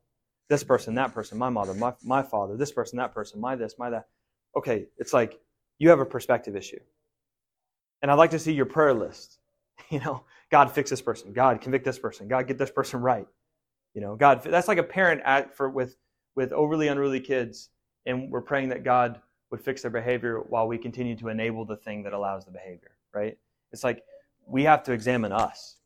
[0.50, 3.76] this person, that person, my mother, my, my father, this person, that person, my this,
[3.80, 4.08] my that.
[4.56, 5.39] Okay, it's like
[5.80, 6.80] you have a perspective issue.
[8.04, 9.39] And I'd like to see your prayer list.
[9.89, 11.34] You know, God fix this person.
[11.34, 12.28] God convict this person.
[12.28, 13.28] God get this person right.
[13.94, 15.98] You know, God that's like a parent at, for with
[16.36, 17.70] with overly unruly kids,
[18.06, 21.76] and we're praying that God would fix their behavior while we continue to enable the
[21.76, 22.92] thing that allows the behavior.
[23.13, 23.38] Right?
[23.72, 24.04] It's like
[24.48, 25.78] we have to examine us.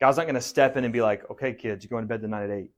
[0.00, 2.22] God's not going to step in and be like, "Okay, kids, you're going to bed
[2.22, 2.70] tonight at eight.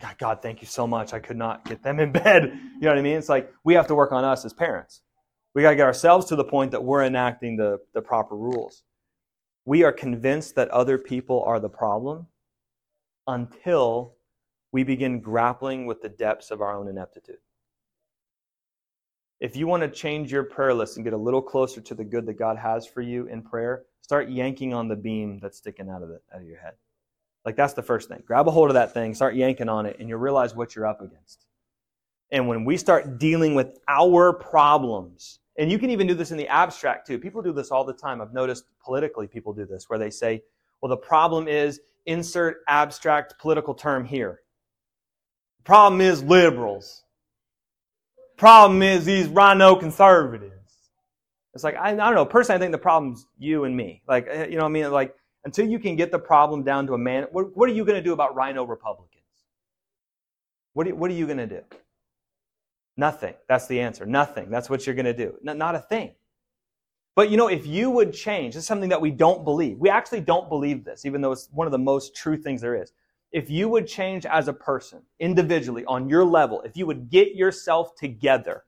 [0.00, 1.12] God, God, thank you so much.
[1.12, 2.44] I could not get them in bed.
[2.44, 3.16] You know what I mean?
[3.16, 5.02] It's like we have to work on us as parents.
[5.54, 8.84] We got to get ourselves to the point that we're enacting the, the proper rules.
[9.64, 12.26] We are convinced that other people are the problem
[13.26, 14.14] until
[14.72, 17.36] we begin grappling with the depths of our own ineptitude.
[19.40, 22.04] If you want to change your prayer list and get a little closer to the
[22.04, 25.90] good that God has for you in prayer, start yanking on the beam that's sticking
[25.90, 26.74] out of it out of your head.
[27.44, 28.22] Like that's the first thing.
[28.24, 30.86] Grab a hold of that thing, start yanking on it, and you'll realize what you're
[30.86, 31.44] up against.
[32.30, 36.38] And when we start dealing with our problems, and you can even do this in
[36.38, 37.18] the abstract too.
[37.18, 38.20] People do this all the time.
[38.20, 40.42] I've noticed politically people do this where they say,
[40.80, 44.40] well, the problem is insert abstract political term here.
[45.58, 47.04] The problem is liberals.
[48.36, 50.52] Problem is these RINO conservatives.
[51.54, 52.24] It's like, I, I don't know.
[52.24, 54.02] Personally, I think the problem's you and me.
[54.08, 54.90] Like, eh, you know what I mean?
[54.90, 57.84] Like, until you can get the problem down to a man, what, what are you
[57.84, 59.22] going to do about RINO Republicans?
[60.72, 61.60] What, are, what are you going to do?
[62.96, 63.34] Nothing.
[63.48, 64.04] That's the answer.
[64.04, 64.50] Nothing.
[64.50, 65.34] That's what you're going to do.
[65.42, 66.12] Not a thing.
[67.14, 69.78] But you know, if you would change, this is something that we don't believe.
[69.78, 72.80] We actually don't believe this, even though it's one of the most true things there
[72.80, 72.92] is.
[73.32, 77.34] If you would change as a person, individually, on your level, if you would get
[77.34, 78.64] yourself together,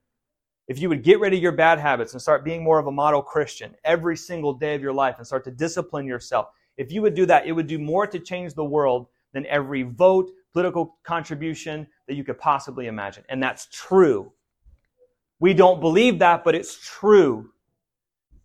[0.69, 2.93] if you would get rid of your bad habits and start being more of a
[2.93, 7.03] model Christian every single day of your life and start to discipline yourself, if you
[7.03, 10.99] would do that, it would do more to change the world than every vote, political
[11.03, 13.25] contribution that you could possibly imagine.
[13.29, 14.33] And that's true.
[15.41, 17.51] We don't believe that, but it's true.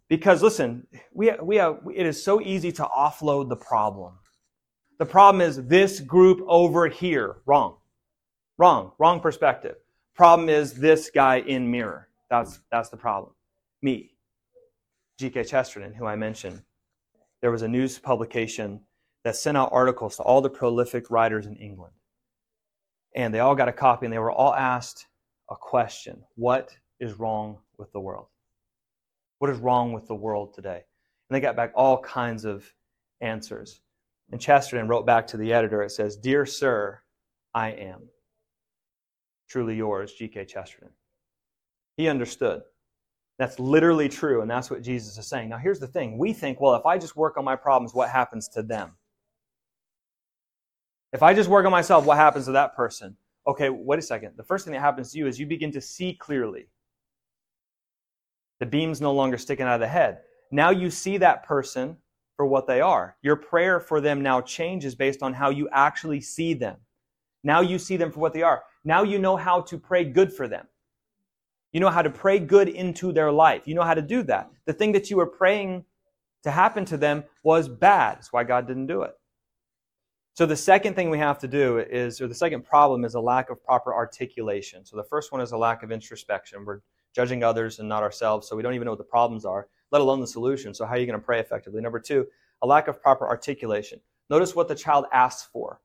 [0.07, 4.13] Because listen, we, we have, it is so easy to offload the problem.
[4.97, 7.37] The problem is this group over here.
[7.45, 7.77] Wrong.
[8.57, 8.91] Wrong.
[8.97, 9.75] Wrong perspective.
[10.15, 12.09] Problem is this guy in mirror.
[12.29, 13.33] That's, that's the problem.
[13.81, 14.11] Me.
[15.19, 15.43] G.K.
[15.43, 16.61] Chesterton, who I mentioned
[17.41, 18.81] there was a news publication
[19.23, 21.93] that sent out articles to all the prolific writers in England.
[23.15, 25.07] And they all got a copy and they were all asked
[25.49, 28.27] a question What is wrong with the world?
[29.39, 30.83] What is wrong with the world today?
[31.29, 32.65] And they got back all kinds of
[33.21, 33.81] answers.
[34.31, 36.99] And Chesterton wrote back to the editor, it says, Dear Sir,
[37.53, 38.01] I am.
[39.49, 40.45] Truly yours, G.K.
[40.45, 40.91] Chesterton.
[41.97, 42.61] He understood.
[43.39, 45.49] That's literally true, and that's what Jesus is saying.
[45.49, 48.09] Now, here's the thing we think, well, if I just work on my problems, what
[48.09, 48.91] happens to them?
[51.11, 53.17] If I just work on myself, what happens to that person?
[53.47, 54.33] Okay, wait a second.
[54.37, 56.67] The first thing that happens to you is you begin to see clearly.
[58.59, 60.19] The beam's no longer sticking out of the head.
[60.51, 61.97] Now you see that person
[62.35, 63.15] for what they are.
[63.21, 66.77] Your prayer for them now changes based on how you actually see them.
[67.43, 68.63] Now you see them for what they are.
[68.83, 70.67] Now you know how to pray good for them.
[71.71, 73.67] You know how to pray good into their life.
[73.67, 74.49] You know how to do that.
[74.65, 75.85] The thing that you were praying
[76.43, 78.17] to happen to them was bad.
[78.17, 79.18] That's why God didn't do it.
[80.39, 83.19] So the second thing we have to do is, or the second problem is a
[83.19, 84.85] lack of proper articulation.
[84.85, 86.63] So the first one is a lack of introspection.
[86.63, 86.79] We're
[87.13, 89.99] judging others and not ourselves, so we don't even know what the problems are, let
[90.01, 90.73] alone the solution.
[90.73, 91.81] So how are you going to pray effectively?
[91.81, 92.25] Number two,
[92.61, 93.99] a lack of proper articulation.
[94.29, 95.81] Notice what the child asks for.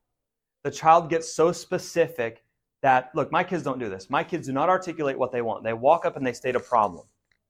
[0.63, 2.45] The child gets so specific
[2.81, 4.09] that, look, my kids don't do this.
[4.09, 5.65] My kids do not articulate what they want.
[5.65, 7.05] They walk up and they state a problem.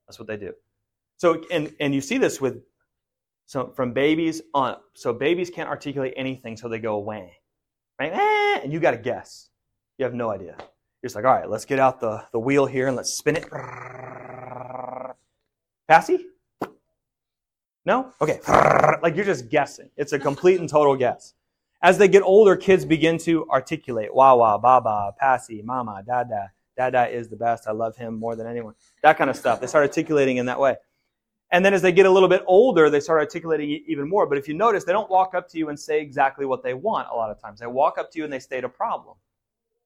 [0.09, 0.55] That's what they do.
[1.19, 2.62] So, and, and you see this with,
[3.46, 4.76] so from babies on.
[4.94, 7.38] So babies can't articulate anything, so they go away.
[7.98, 8.12] Right?
[8.12, 9.50] Eh, and you got to guess.
[9.98, 10.57] You have no idea.
[10.59, 13.37] You're just like, all right, let's get out the, the wheel here and let's spin
[13.37, 13.46] it.
[15.87, 16.26] Passy?
[17.85, 18.12] No?
[18.20, 18.40] Okay.
[19.02, 19.90] Like you're just guessing.
[19.96, 21.35] It's a complete and total guess.
[21.83, 26.50] As they get older, kids begin to articulate wah wah, baba, passy, mama, dada.
[26.76, 27.68] Dada is the best.
[27.68, 28.74] I love him more than anyone.
[29.02, 29.61] That kind of stuff.
[29.61, 30.76] They start articulating in that way.
[31.50, 34.26] And then as they get a little bit older, they start articulating even more.
[34.26, 36.74] But if you notice, they don't walk up to you and say exactly what they
[36.74, 37.61] want a lot of times.
[37.61, 39.16] They walk up to you and they state a problem.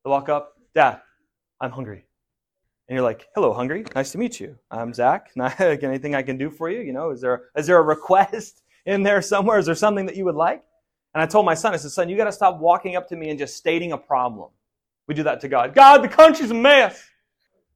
[0.04, 1.00] They walk up, Dad,
[1.60, 2.06] I'm hungry.
[2.88, 3.84] And you're like, hello, hungry.
[3.94, 4.56] Nice to meet you.
[4.70, 5.30] I'm Zack.
[5.60, 6.80] Anything I can do for you?
[6.80, 9.58] You know, is there, is there a request in there somewhere?
[9.58, 10.62] Is there something that you would like?
[11.14, 13.16] And I told my son, I said, son, you got to stop walking up to
[13.16, 14.50] me and just stating a problem.
[15.06, 15.74] We do that to God.
[15.74, 17.02] God, the country's a mess.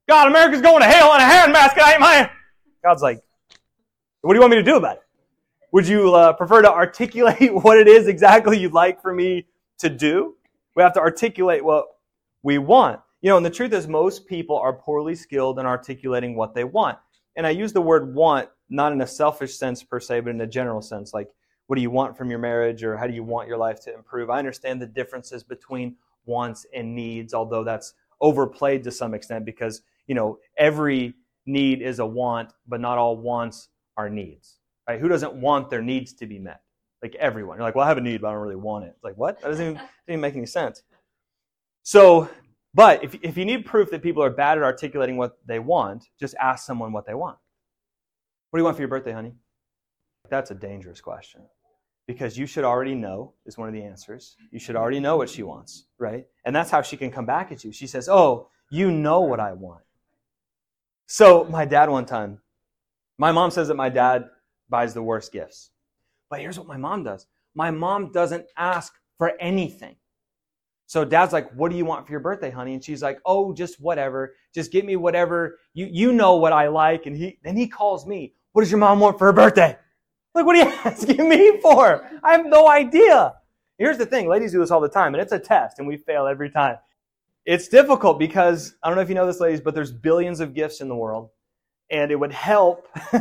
[0.07, 1.79] God, America's going to hell in a handbasket.
[1.79, 2.29] I ain't my.
[2.83, 3.21] God's like,
[4.23, 5.03] what do you want me to do about it?
[5.73, 9.47] Would you uh, prefer to articulate what it is exactly you'd like for me
[9.79, 10.35] to do?
[10.75, 11.87] We have to articulate what
[12.41, 13.01] we want.
[13.21, 16.63] You know, and the truth is, most people are poorly skilled in articulating what they
[16.63, 16.97] want.
[17.35, 20.41] And I use the word want not in a selfish sense per se, but in
[20.41, 21.13] a general sense.
[21.13, 21.29] Like,
[21.67, 23.93] what do you want from your marriage or how do you want your life to
[23.93, 24.29] improve?
[24.29, 29.81] I understand the differences between wants and needs, although that's overplayed to some extent because,
[30.07, 31.13] you know, every
[31.45, 34.57] need is a want, but not all wants are needs.
[34.87, 34.99] Right?
[34.99, 36.61] Who doesn't want their needs to be met?
[37.01, 37.57] Like everyone.
[37.57, 38.93] You're like, well, I have a need, but I don't really want it.
[38.95, 39.41] It's like, what?
[39.41, 40.83] That doesn't even, doesn't even make any sense.
[41.83, 42.29] So
[42.73, 46.05] but if, if you need proof that people are bad at articulating what they want,
[46.19, 47.37] just ask someone what they want.
[48.49, 49.35] What do you want for your birthday, honey?
[50.29, 51.41] That's a dangerous question
[52.07, 54.35] because you should already know, is one of the answers.
[54.51, 56.25] You should already know what she wants, right?
[56.45, 57.71] And that's how she can come back at you.
[57.71, 59.83] She says, Oh, you know what I want.
[61.05, 62.39] So, my dad, one time,
[63.17, 64.25] my mom says that my dad
[64.69, 65.71] buys the worst gifts.
[66.29, 69.95] But here's what my mom does my mom doesn't ask for anything.
[70.87, 72.73] So dad's like, what do you want for your birthday, honey?
[72.73, 74.35] And she's like, oh, just whatever.
[74.53, 75.57] Just get me whatever.
[75.73, 77.05] You, you know what I like.
[77.05, 79.77] And he, then he calls me, what does your mom want for her birthday?
[80.35, 82.07] Like, what are you asking me for?
[82.23, 83.33] I have no idea.
[83.77, 84.27] Here's the thing.
[84.27, 86.77] Ladies do this all the time and it's a test and we fail every time.
[87.45, 90.53] It's difficult because, I don't know if you know this, ladies, but there's billions of
[90.53, 91.29] gifts in the world.
[91.93, 92.87] And it would help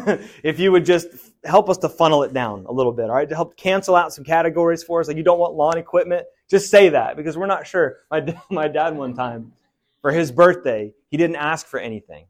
[0.42, 1.06] if you would just
[1.44, 3.28] help us to funnel it down a little bit, all right?
[3.28, 5.08] To help cancel out some categories for us.
[5.08, 6.26] Like you don't want lawn equipment.
[6.48, 7.98] Just say that because we're not sure.
[8.10, 9.52] My, my dad, one time,
[10.00, 12.26] for his birthday, he didn't ask for anything.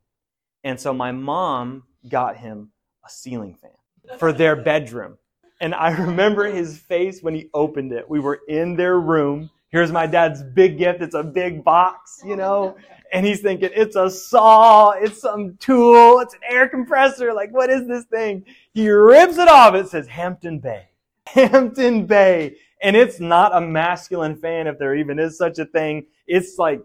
[0.65, 2.71] And so my mom got him
[3.05, 5.19] a ceiling fan for their bedroom.
[5.61, 8.09] And I remember his face when he opened it.
[8.11, 9.49] We were in their room.
[9.69, 11.03] Here's my dad's big gift.
[11.03, 12.77] It's a big box, you know?
[13.13, 17.35] And he's thinking, it's a saw, it's some tool, it's an air compressor.
[17.35, 18.45] Like, what is this thing?
[18.73, 19.75] He rips it off.
[19.75, 20.89] It says Hampton Bay.
[21.27, 26.07] Hampton Bay and it's not a masculine fan if there even is such a thing.
[26.27, 26.83] It's like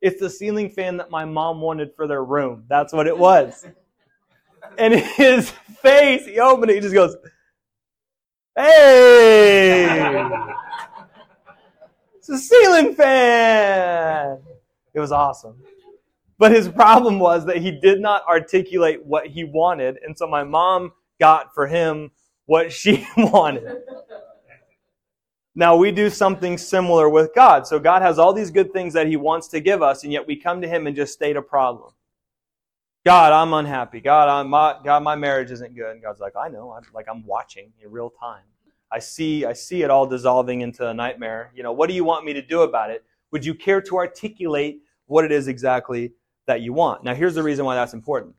[0.00, 2.64] it's the ceiling fan that my mom wanted for their room.
[2.68, 3.66] That's what it was.
[4.78, 7.16] And his face, he opened it, he just goes,
[8.56, 10.12] Hey!
[12.16, 14.38] It's a ceiling fan!
[14.96, 15.62] It was awesome.
[16.38, 20.42] But his problem was that he did not articulate what he wanted, and so my
[20.42, 22.10] mom got for him
[22.46, 23.82] what she wanted.
[25.54, 27.66] Now we do something similar with God.
[27.66, 30.26] So God has all these good things that He wants to give us, and yet
[30.26, 31.92] we come to Him and just state a problem.
[33.06, 34.00] God, I'm unhappy.
[34.00, 35.92] God, I'm, my, God, my marriage isn't good.
[35.92, 36.72] And God's like, I know.
[36.72, 38.42] I'm like I'm watching in real time.
[38.92, 41.52] I see, I see it all dissolving into a nightmare.
[41.54, 43.04] You know, what do you want me to do about it?
[43.32, 46.12] Would you care to articulate what it is exactly
[46.46, 47.04] that you want?
[47.04, 48.34] Now, here's the reason why that's important.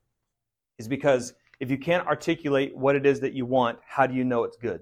[0.77, 4.23] Is because if you can't articulate what it is that you want, how do you
[4.23, 4.81] know it's good?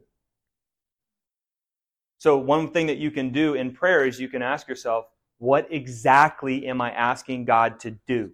[2.17, 5.05] So, one thing that you can do in prayer is you can ask yourself,
[5.37, 8.31] what exactly am I asking God to do?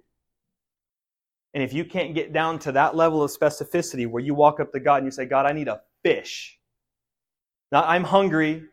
[1.54, 4.72] And if you can't get down to that level of specificity where you walk up
[4.72, 6.58] to God and you say, God, I need a fish.
[7.72, 8.64] Not I'm hungry.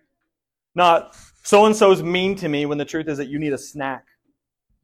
[0.74, 3.58] Not so and so's mean to me when the truth is that you need a
[3.58, 4.04] snack.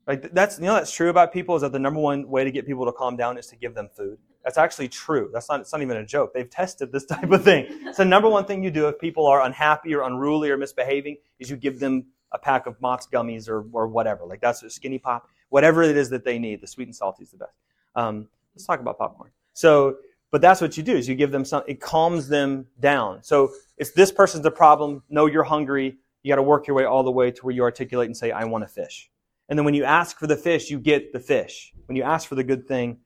[0.07, 2.51] Like that's you know that's true about people is that the number one way to
[2.51, 4.19] get people to calm down is to give them food.
[4.45, 5.31] That's actually true.
[5.33, 6.35] That's not, it's not even a joke.
[6.35, 7.67] They've tested this type of thing.
[7.87, 11.17] It's the number one thing you do if people are unhappy or unruly or misbehaving
[11.38, 14.27] is you give them a pack of Mott's gummies or, or whatever.
[14.27, 16.61] Like that's a skinny pop, whatever it is that they need.
[16.61, 17.53] The sweet and salty is the best.
[17.95, 19.31] Um, let's talk about popcorn.
[19.55, 19.97] So,
[20.31, 23.23] but that's what you do is you give them some, it calms them down.
[23.23, 25.97] So if this person's the problem, know you're hungry.
[26.23, 28.31] You got to work your way all the way to where you articulate and say,
[28.31, 29.11] I want a fish.
[29.49, 31.73] And then when you ask for the fish, you get the fish.
[31.87, 32.99] When you ask for the good thing,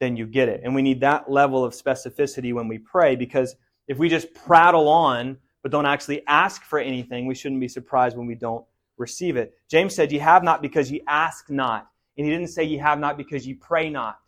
[0.00, 0.62] then you get it.
[0.64, 3.56] And we need that level of specificity when we pray because
[3.88, 8.16] if we just prattle on but don't actually ask for anything, we shouldn't be surprised
[8.16, 8.64] when we don't
[8.98, 9.54] receive it.
[9.70, 11.88] James said, You have not because you ask not.
[12.16, 14.18] And he didn't say, You have not because you pray not.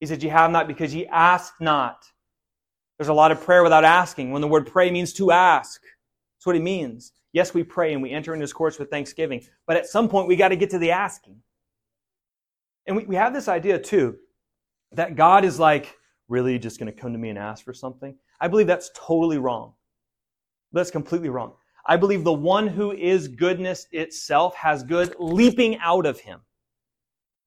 [0.00, 2.06] He said, You have not because you ask not.
[2.98, 4.30] There's a lot of prayer without asking.
[4.30, 7.12] When the word pray means to ask, that's what it means.
[7.32, 10.28] Yes, we pray and we enter into his courts with thanksgiving, but at some point
[10.28, 11.36] we got to get to the asking.
[12.86, 14.16] And we, we have this idea too
[14.92, 15.96] that God is like,
[16.30, 18.16] really just going to come to me and ask for something?
[18.40, 19.74] I believe that's totally wrong.
[20.72, 21.54] That's completely wrong.
[21.86, 26.40] I believe the one who is goodness itself has good leaping out of him,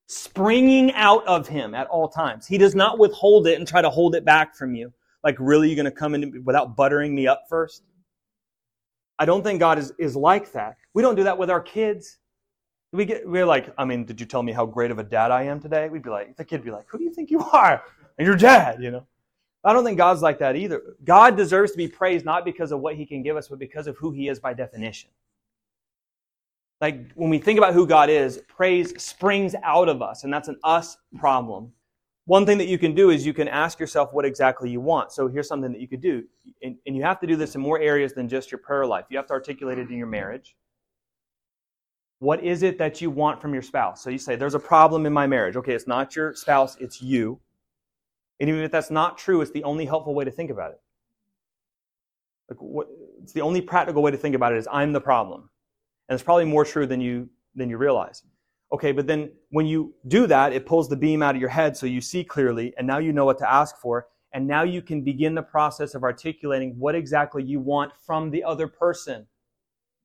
[0.08, 2.46] springing out of him at all times.
[2.46, 4.92] He does not withhold it and try to hold it back from you.
[5.24, 7.84] Like, really, you're going to come in without buttering me up first?
[9.20, 10.78] I don't think God is, is like that.
[10.94, 12.18] We don't do that with our kids.
[12.92, 15.32] We get we're like, I mean, did you tell me how great of a dad
[15.32, 15.90] I am today?
[15.90, 17.84] We'd be like, the kid would be like, who do you think you are?
[18.18, 19.06] And your dad, you know.
[19.64, 20.82] I don't think God's like that either.
[21.06, 23.88] God deserves to be praised not because of what he can give us, but because
[23.88, 25.10] of who he is by definition.
[26.82, 30.50] Like when we think about who God is, praise springs out of us, and that's
[30.50, 31.72] an us problem.
[32.26, 35.12] One thing that you can do is you can ask yourself what exactly you want.
[35.12, 36.24] So here's something that you could do.
[36.62, 39.06] And, and you have to do this in more areas than just your prayer life.
[39.10, 40.56] You have to articulate it in your marriage.
[42.20, 44.02] What is it that you want from your spouse?
[44.02, 45.58] So you say, There's a problem in my marriage.
[45.58, 47.42] Okay, it's not your spouse, it's you.
[48.40, 50.82] And even if that's not true, it's the only helpful way to think about it.
[52.50, 52.88] Like what,
[53.22, 55.50] it's the only practical way to think about it is I'm the problem.
[56.08, 58.24] And it's probably more true than you, than you realize.
[58.74, 61.78] Okay, but then when you do that, it pulls the beam out of your head
[61.78, 64.08] so you see clearly, and now you know what to ask for.
[64.34, 68.44] And now you can begin the process of articulating what exactly you want from the
[68.44, 69.28] other person.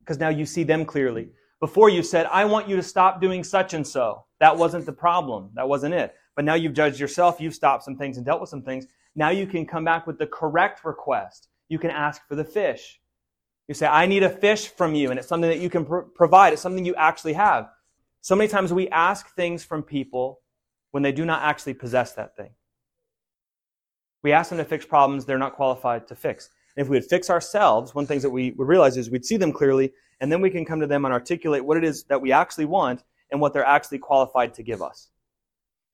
[0.01, 1.31] Because now you see them clearly.
[1.61, 4.27] Before you said, I want you to stop doing such and so.
[4.39, 5.51] That wasn't the problem.
[5.55, 6.14] That wasn't it.
[6.37, 7.41] But now you've judged yourself.
[7.41, 8.87] You've stopped some things and dealt with some things.
[9.16, 11.49] Now you can come back with the correct request.
[11.71, 13.01] You can ask for the fish.
[13.66, 15.09] You say, I need a fish from you.
[15.09, 16.53] And it's something that you can pr- provide.
[16.53, 17.71] It's something you actually have.
[18.21, 20.41] So many times we ask things from people
[20.91, 22.51] when they do not actually possess that thing.
[24.23, 26.51] We ask them to fix problems they're not qualified to fix.
[26.77, 29.37] And if we would fix ourselves, one thing that we would realize is we'd see
[29.37, 32.21] them clearly, and then we can come to them and articulate what it is that
[32.21, 35.09] we actually want and what they're actually qualified to give us.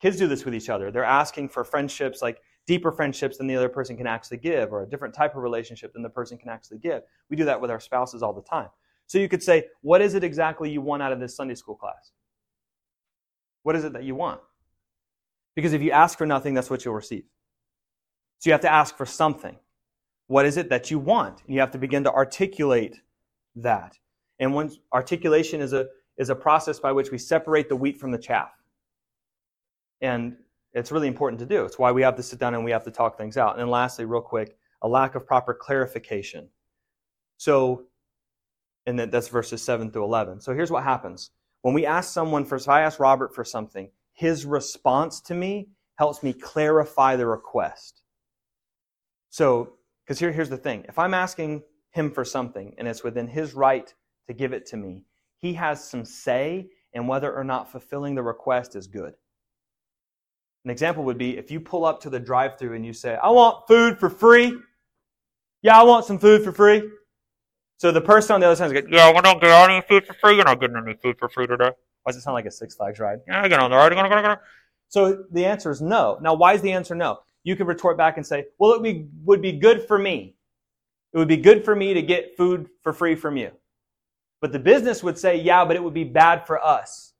[0.01, 0.91] Kids do this with each other.
[0.91, 4.83] They're asking for friendships, like deeper friendships than the other person can actually give, or
[4.83, 7.03] a different type of relationship than the person can actually give.
[7.29, 8.69] We do that with our spouses all the time.
[9.07, 11.77] So you could say, What is it exactly you want out of this Sunday school
[11.77, 12.13] class?
[13.63, 14.41] What is it that you want?
[15.55, 17.25] Because if you ask for nothing, that's what you'll receive.
[18.39, 19.57] So you have to ask for something.
[20.27, 21.43] What is it that you want?
[21.45, 22.97] And you have to begin to articulate
[23.57, 23.99] that.
[24.39, 25.87] And once articulation is a
[26.17, 28.51] is a process by which we separate the wheat from the chaff.
[30.01, 30.37] And
[30.73, 31.65] it's really important to do.
[31.65, 33.53] It's why we have to sit down and we have to talk things out.
[33.53, 36.49] And then lastly, real quick, a lack of proper clarification.
[37.37, 37.87] So,
[38.87, 40.41] and that, that's verses 7 through 11.
[40.41, 41.31] So here's what happens.
[41.63, 45.69] When we ask someone for, if I ask Robert for something, his response to me
[45.97, 48.03] helps me clarify the request.
[49.31, 49.75] So,
[50.05, 50.85] because here, here's the thing.
[50.89, 53.93] If I'm asking him for something and it's within his right
[54.29, 55.05] to give it to me,
[55.39, 59.15] he has some say in whether or not fulfilling the request is good.
[60.65, 63.17] An example would be if you pull up to the drive through and you say,
[63.17, 64.57] I want food for free.
[65.63, 66.89] Yeah, I want some food for free.
[67.77, 70.07] So the person on the other side is like, Yeah, we're not getting any food
[70.07, 70.37] for free.
[70.37, 71.71] You're not getting any food for free today.
[72.03, 73.19] Why does it sound like a Six Flags ride?
[73.27, 73.93] Yeah, get on the ride.
[73.93, 74.41] Gonna, gonna, gonna.
[74.89, 76.19] So the answer is no.
[76.21, 77.21] Now, why is the answer no?
[77.43, 80.37] You could retort back and say, well, it would be good for me.
[81.13, 83.51] It would be good for me to get food for free from you.
[84.41, 87.15] But the business would say, yeah, but it would be bad for us.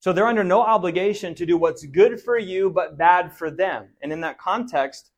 [0.00, 3.90] So they're under no obligation to do what's good for you but bad for them.
[4.02, 5.10] And in that context,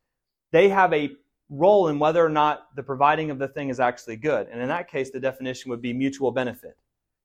[0.53, 1.13] they have a
[1.51, 4.49] role in whether or not the providing of the thing is actually good.
[4.49, 6.77] And in that case, the definition would be mutual benefit.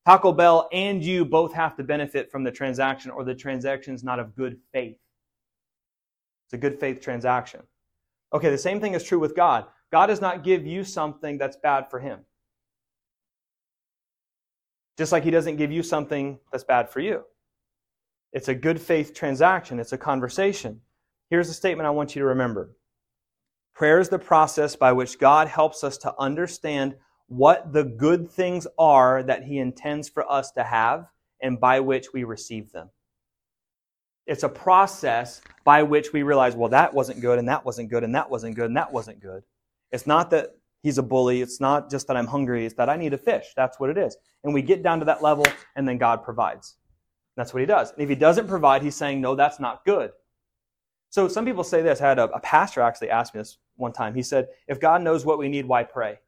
[0.05, 4.03] Taco Bell and you both have to benefit from the transaction, or the transaction is
[4.03, 4.97] not of good faith.
[6.47, 7.61] It's a good faith transaction.
[8.33, 9.65] Okay, the same thing is true with God.
[9.91, 12.19] God does not give you something that's bad for him.
[14.97, 17.23] Just like he doesn't give you something that's bad for you.
[18.33, 20.81] It's a good faith transaction, it's a conversation.
[21.29, 22.71] Here's a statement I want you to remember
[23.79, 28.67] prayer is the process by which God helps us to understand what the good things
[28.77, 31.05] are that He intends for us to have
[31.41, 32.89] and by which we receive them.
[34.27, 38.03] It's a process by which we realize, well, that wasn't good, and that wasn't good,
[38.03, 39.43] and that wasn't good, and that wasn't good.
[39.93, 41.41] It's not that he's a bully.
[41.41, 42.65] It's not just that I'm hungry.
[42.65, 43.45] It's that I need a fish.
[43.55, 44.17] That's what it is.
[44.43, 45.45] And we get down to that level,
[45.77, 46.75] and then God provides.
[47.37, 47.93] That's what he does.
[47.93, 50.11] And if he doesn't provide, he's saying, no, that's not good.
[51.11, 52.01] So some people say this.
[52.01, 54.13] I had a, a pastor actually ask me this one time.
[54.13, 56.19] He said, if God knows what we need, why pray?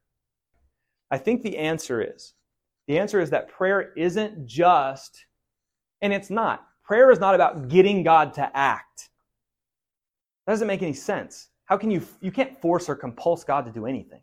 [1.10, 2.34] I think the answer is
[2.88, 5.26] the answer is that prayer isn't just,
[6.02, 6.66] and it's not.
[6.84, 9.10] Prayer is not about getting God to act.
[10.46, 11.50] That doesn't make any sense.
[11.66, 14.22] How can you, you can't force or compulse God to do anything.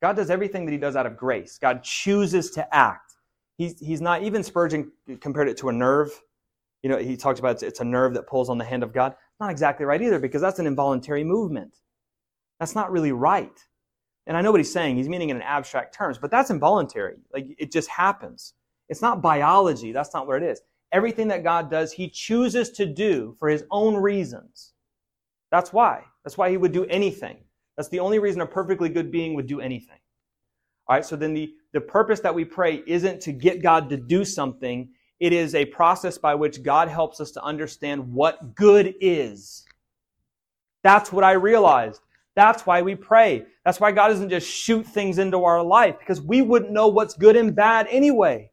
[0.00, 1.58] God does everything that he does out of grace.
[1.58, 3.14] God chooses to act.
[3.56, 6.10] He's, he's not, even Spurgeon compared it to a nerve.
[6.84, 8.92] You know, he talks about it's, it's a nerve that pulls on the hand of
[8.92, 9.16] God.
[9.40, 11.74] Not exactly right either, because that's an involuntary movement.
[12.60, 13.64] That's not really right.
[14.26, 14.96] And I know what he's saying.
[14.96, 17.16] He's meaning it in abstract terms, but that's involuntary.
[17.32, 18.54] Like it just happens.
[18.88, 19.92] It's not biology.
[19.92, 20.60] That's not what it is.
[20.92, 24.72] Everything that God does, he chooses to do for his own reasons.
[25.50, 26.04] That's why.
[26.24, 27.38] That's why he would do anything.
[27.76, 29.98] That's the only reason a perfectly good being would do anything.
[30.86, 33.96] All right, so then the, the purpose that we pray isn't to get God to
[33.96, 34.90] do something,
[35.20, 39.64] It is a process by which God helps us to understand what good is.
[40.82, 42.00] That's what I realized.
[42.38, 43.46] That's why we pray.
[43.64, 47.14] That's why God doesn't just shoot things into our life because we wouldn't know what's
[47.14, 48.52] good and bad anyway.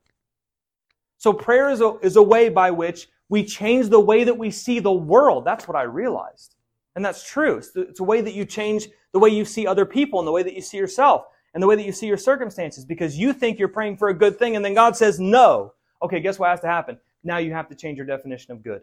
[1.19, 4.49] So prayer is a, is a way by which we change the way that we
[4.49, 5.45] see the world.
[5.45, 6.55] That's what I realized.
[6.95, 7.57] And that's true.
[7.57, 10.31] It's, it's a way that you change the way you see other people and the
[10.31, 13.33] way that you see yourself and the way that you see your circumstances because you
[13.33, 15.73] think you're praying for a good thing and then God says no.
[16.01, 16.97] Okay, guess what has to happen?
[17.23, 18.81] Now you have to change your definition of good.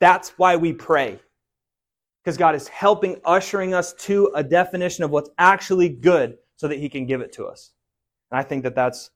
[0.00, 1.20] That's why we pray.
[2.28, 6.78] Because God is helping, ushering us to a definition of what's actually good so that
[6.78, 7.70] He can give it to us.
[8.30, 9.08] And I think that that's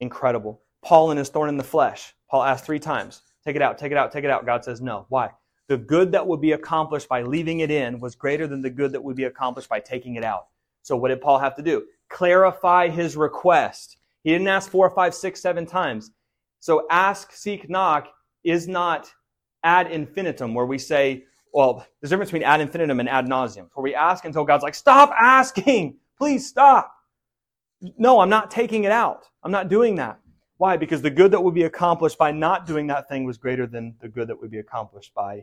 [0.00, 0.60] incredible.
[0.84, 2.16] Paul and his thorn in the flesh.
[2.28, 4.44] Paul asked three times, take it out, take it out, take it out.
[4.44, 5.06] God says no.
[5.08, 5.30] Why?
[5.68, 8.90] The good that would be accomplished by leaving it in was greater than the good
[8.90, 10.46] that would be accomplished by taking it out.
[10.82, 11.84] So what did Paul have to do?
[12.08, 13.98] Clarify his request.
[14.24, 16.10] He didn't ask four, five, six, seven times.
[16.58, 18.08] So ask, seek, knock
[18.42, 19.12] is not
[19.62, 23.68] ad infinitum, where we say, well, there's a difference between ad infinitum and ad nauseum,
[23.74, 26.92] where we ask until God's like, stop asking, please stop.
[27.98, 29.26] No, I'm not taking it out.
[29.42, 30.18] I'm not doing that.
[30.56, 30.76] Why?
[30.76, 33.96] Because the good that would be accomplished by not doing that thing was greater than
[34.00, 35.42] the good that would be accomplished by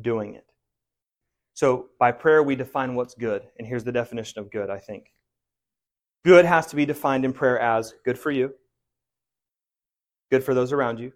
[0.00, 0.46] doing it.
[1.54, 3.42] So by prayer, we define what's good.
[3.58, 5.06] And here's the definition of good, I think.
[6.24, 8.54] Good has to be defined in prayer as good for you,
[10.30, 11.12] good for those around you,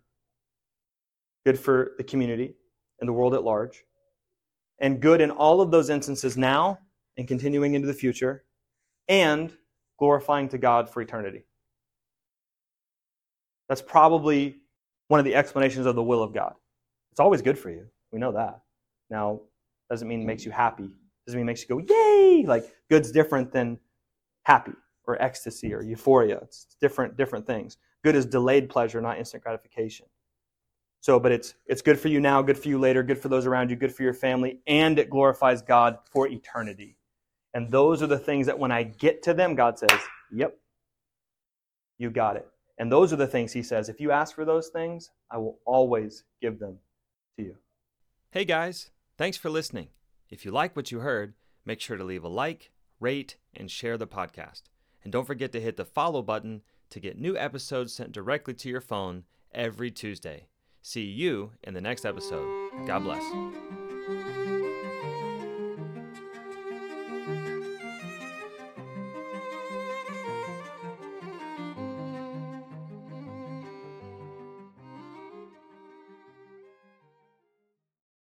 [1.44, 2.56] good for the community
[3.00, 3.84] and the world at large,
[4.78, 6.78] and good in all of those instances now
[7.16, 8.44] and continuing into the future,
[9.08, 9.52] and
[9.98, 11.44] glorifying to God for eternity.
[13.68, 14.56] That's probably
[15.08, 16.54] one of the explanations of the will of God.
[17.10, 17.86] It's always good for you.
[18.12, 18.60] We know that.
[19.08, 19.40] Now,
[19.88, 20.90] doesn't mean it makes you happy.
[21.26, 22.44] Doesn't mean it makes you go, yay!
[22.46, 23.78] Like, good's different than
[24.44, 24.72] happy
[25.06, 26.38] or ecstasy or euphoria.
[26.42, 27.78] It's different, different things.
[28.04, 30.06] Good is delayed pleasure, not instant gratification.
[31.00, 33.46] So, but it's it's good for you now, good for you later, good for those
[33.46, 36.96] around you, good for your family, and it glorifies God for eternity.
[37.54, 39.98] And those are the things that when I get to them, God says,
[40.32, 40.58] Yep,
[41.98, 42.48] you got it.
[42.78, 45.58] And those are the things He says, if you ask for those things, I will
[45.64, 46.78] always give them
[47.38, 47.56] to you.
[48.30, 49.88] Hey guys, thanks for listening.
[50.28, 51.34] If you like what you heard,
[51.64, 54.62] make sure to leave a like, rate, and share the podcast.
[55.02, 58.68] And don't forget to hit the follow button to get new episodes sent directly to
[58.68, 60.48] your phone every Tuesday.
[60.88, 62.70] See you in the next episode.
[62.86, 63.85] God bless.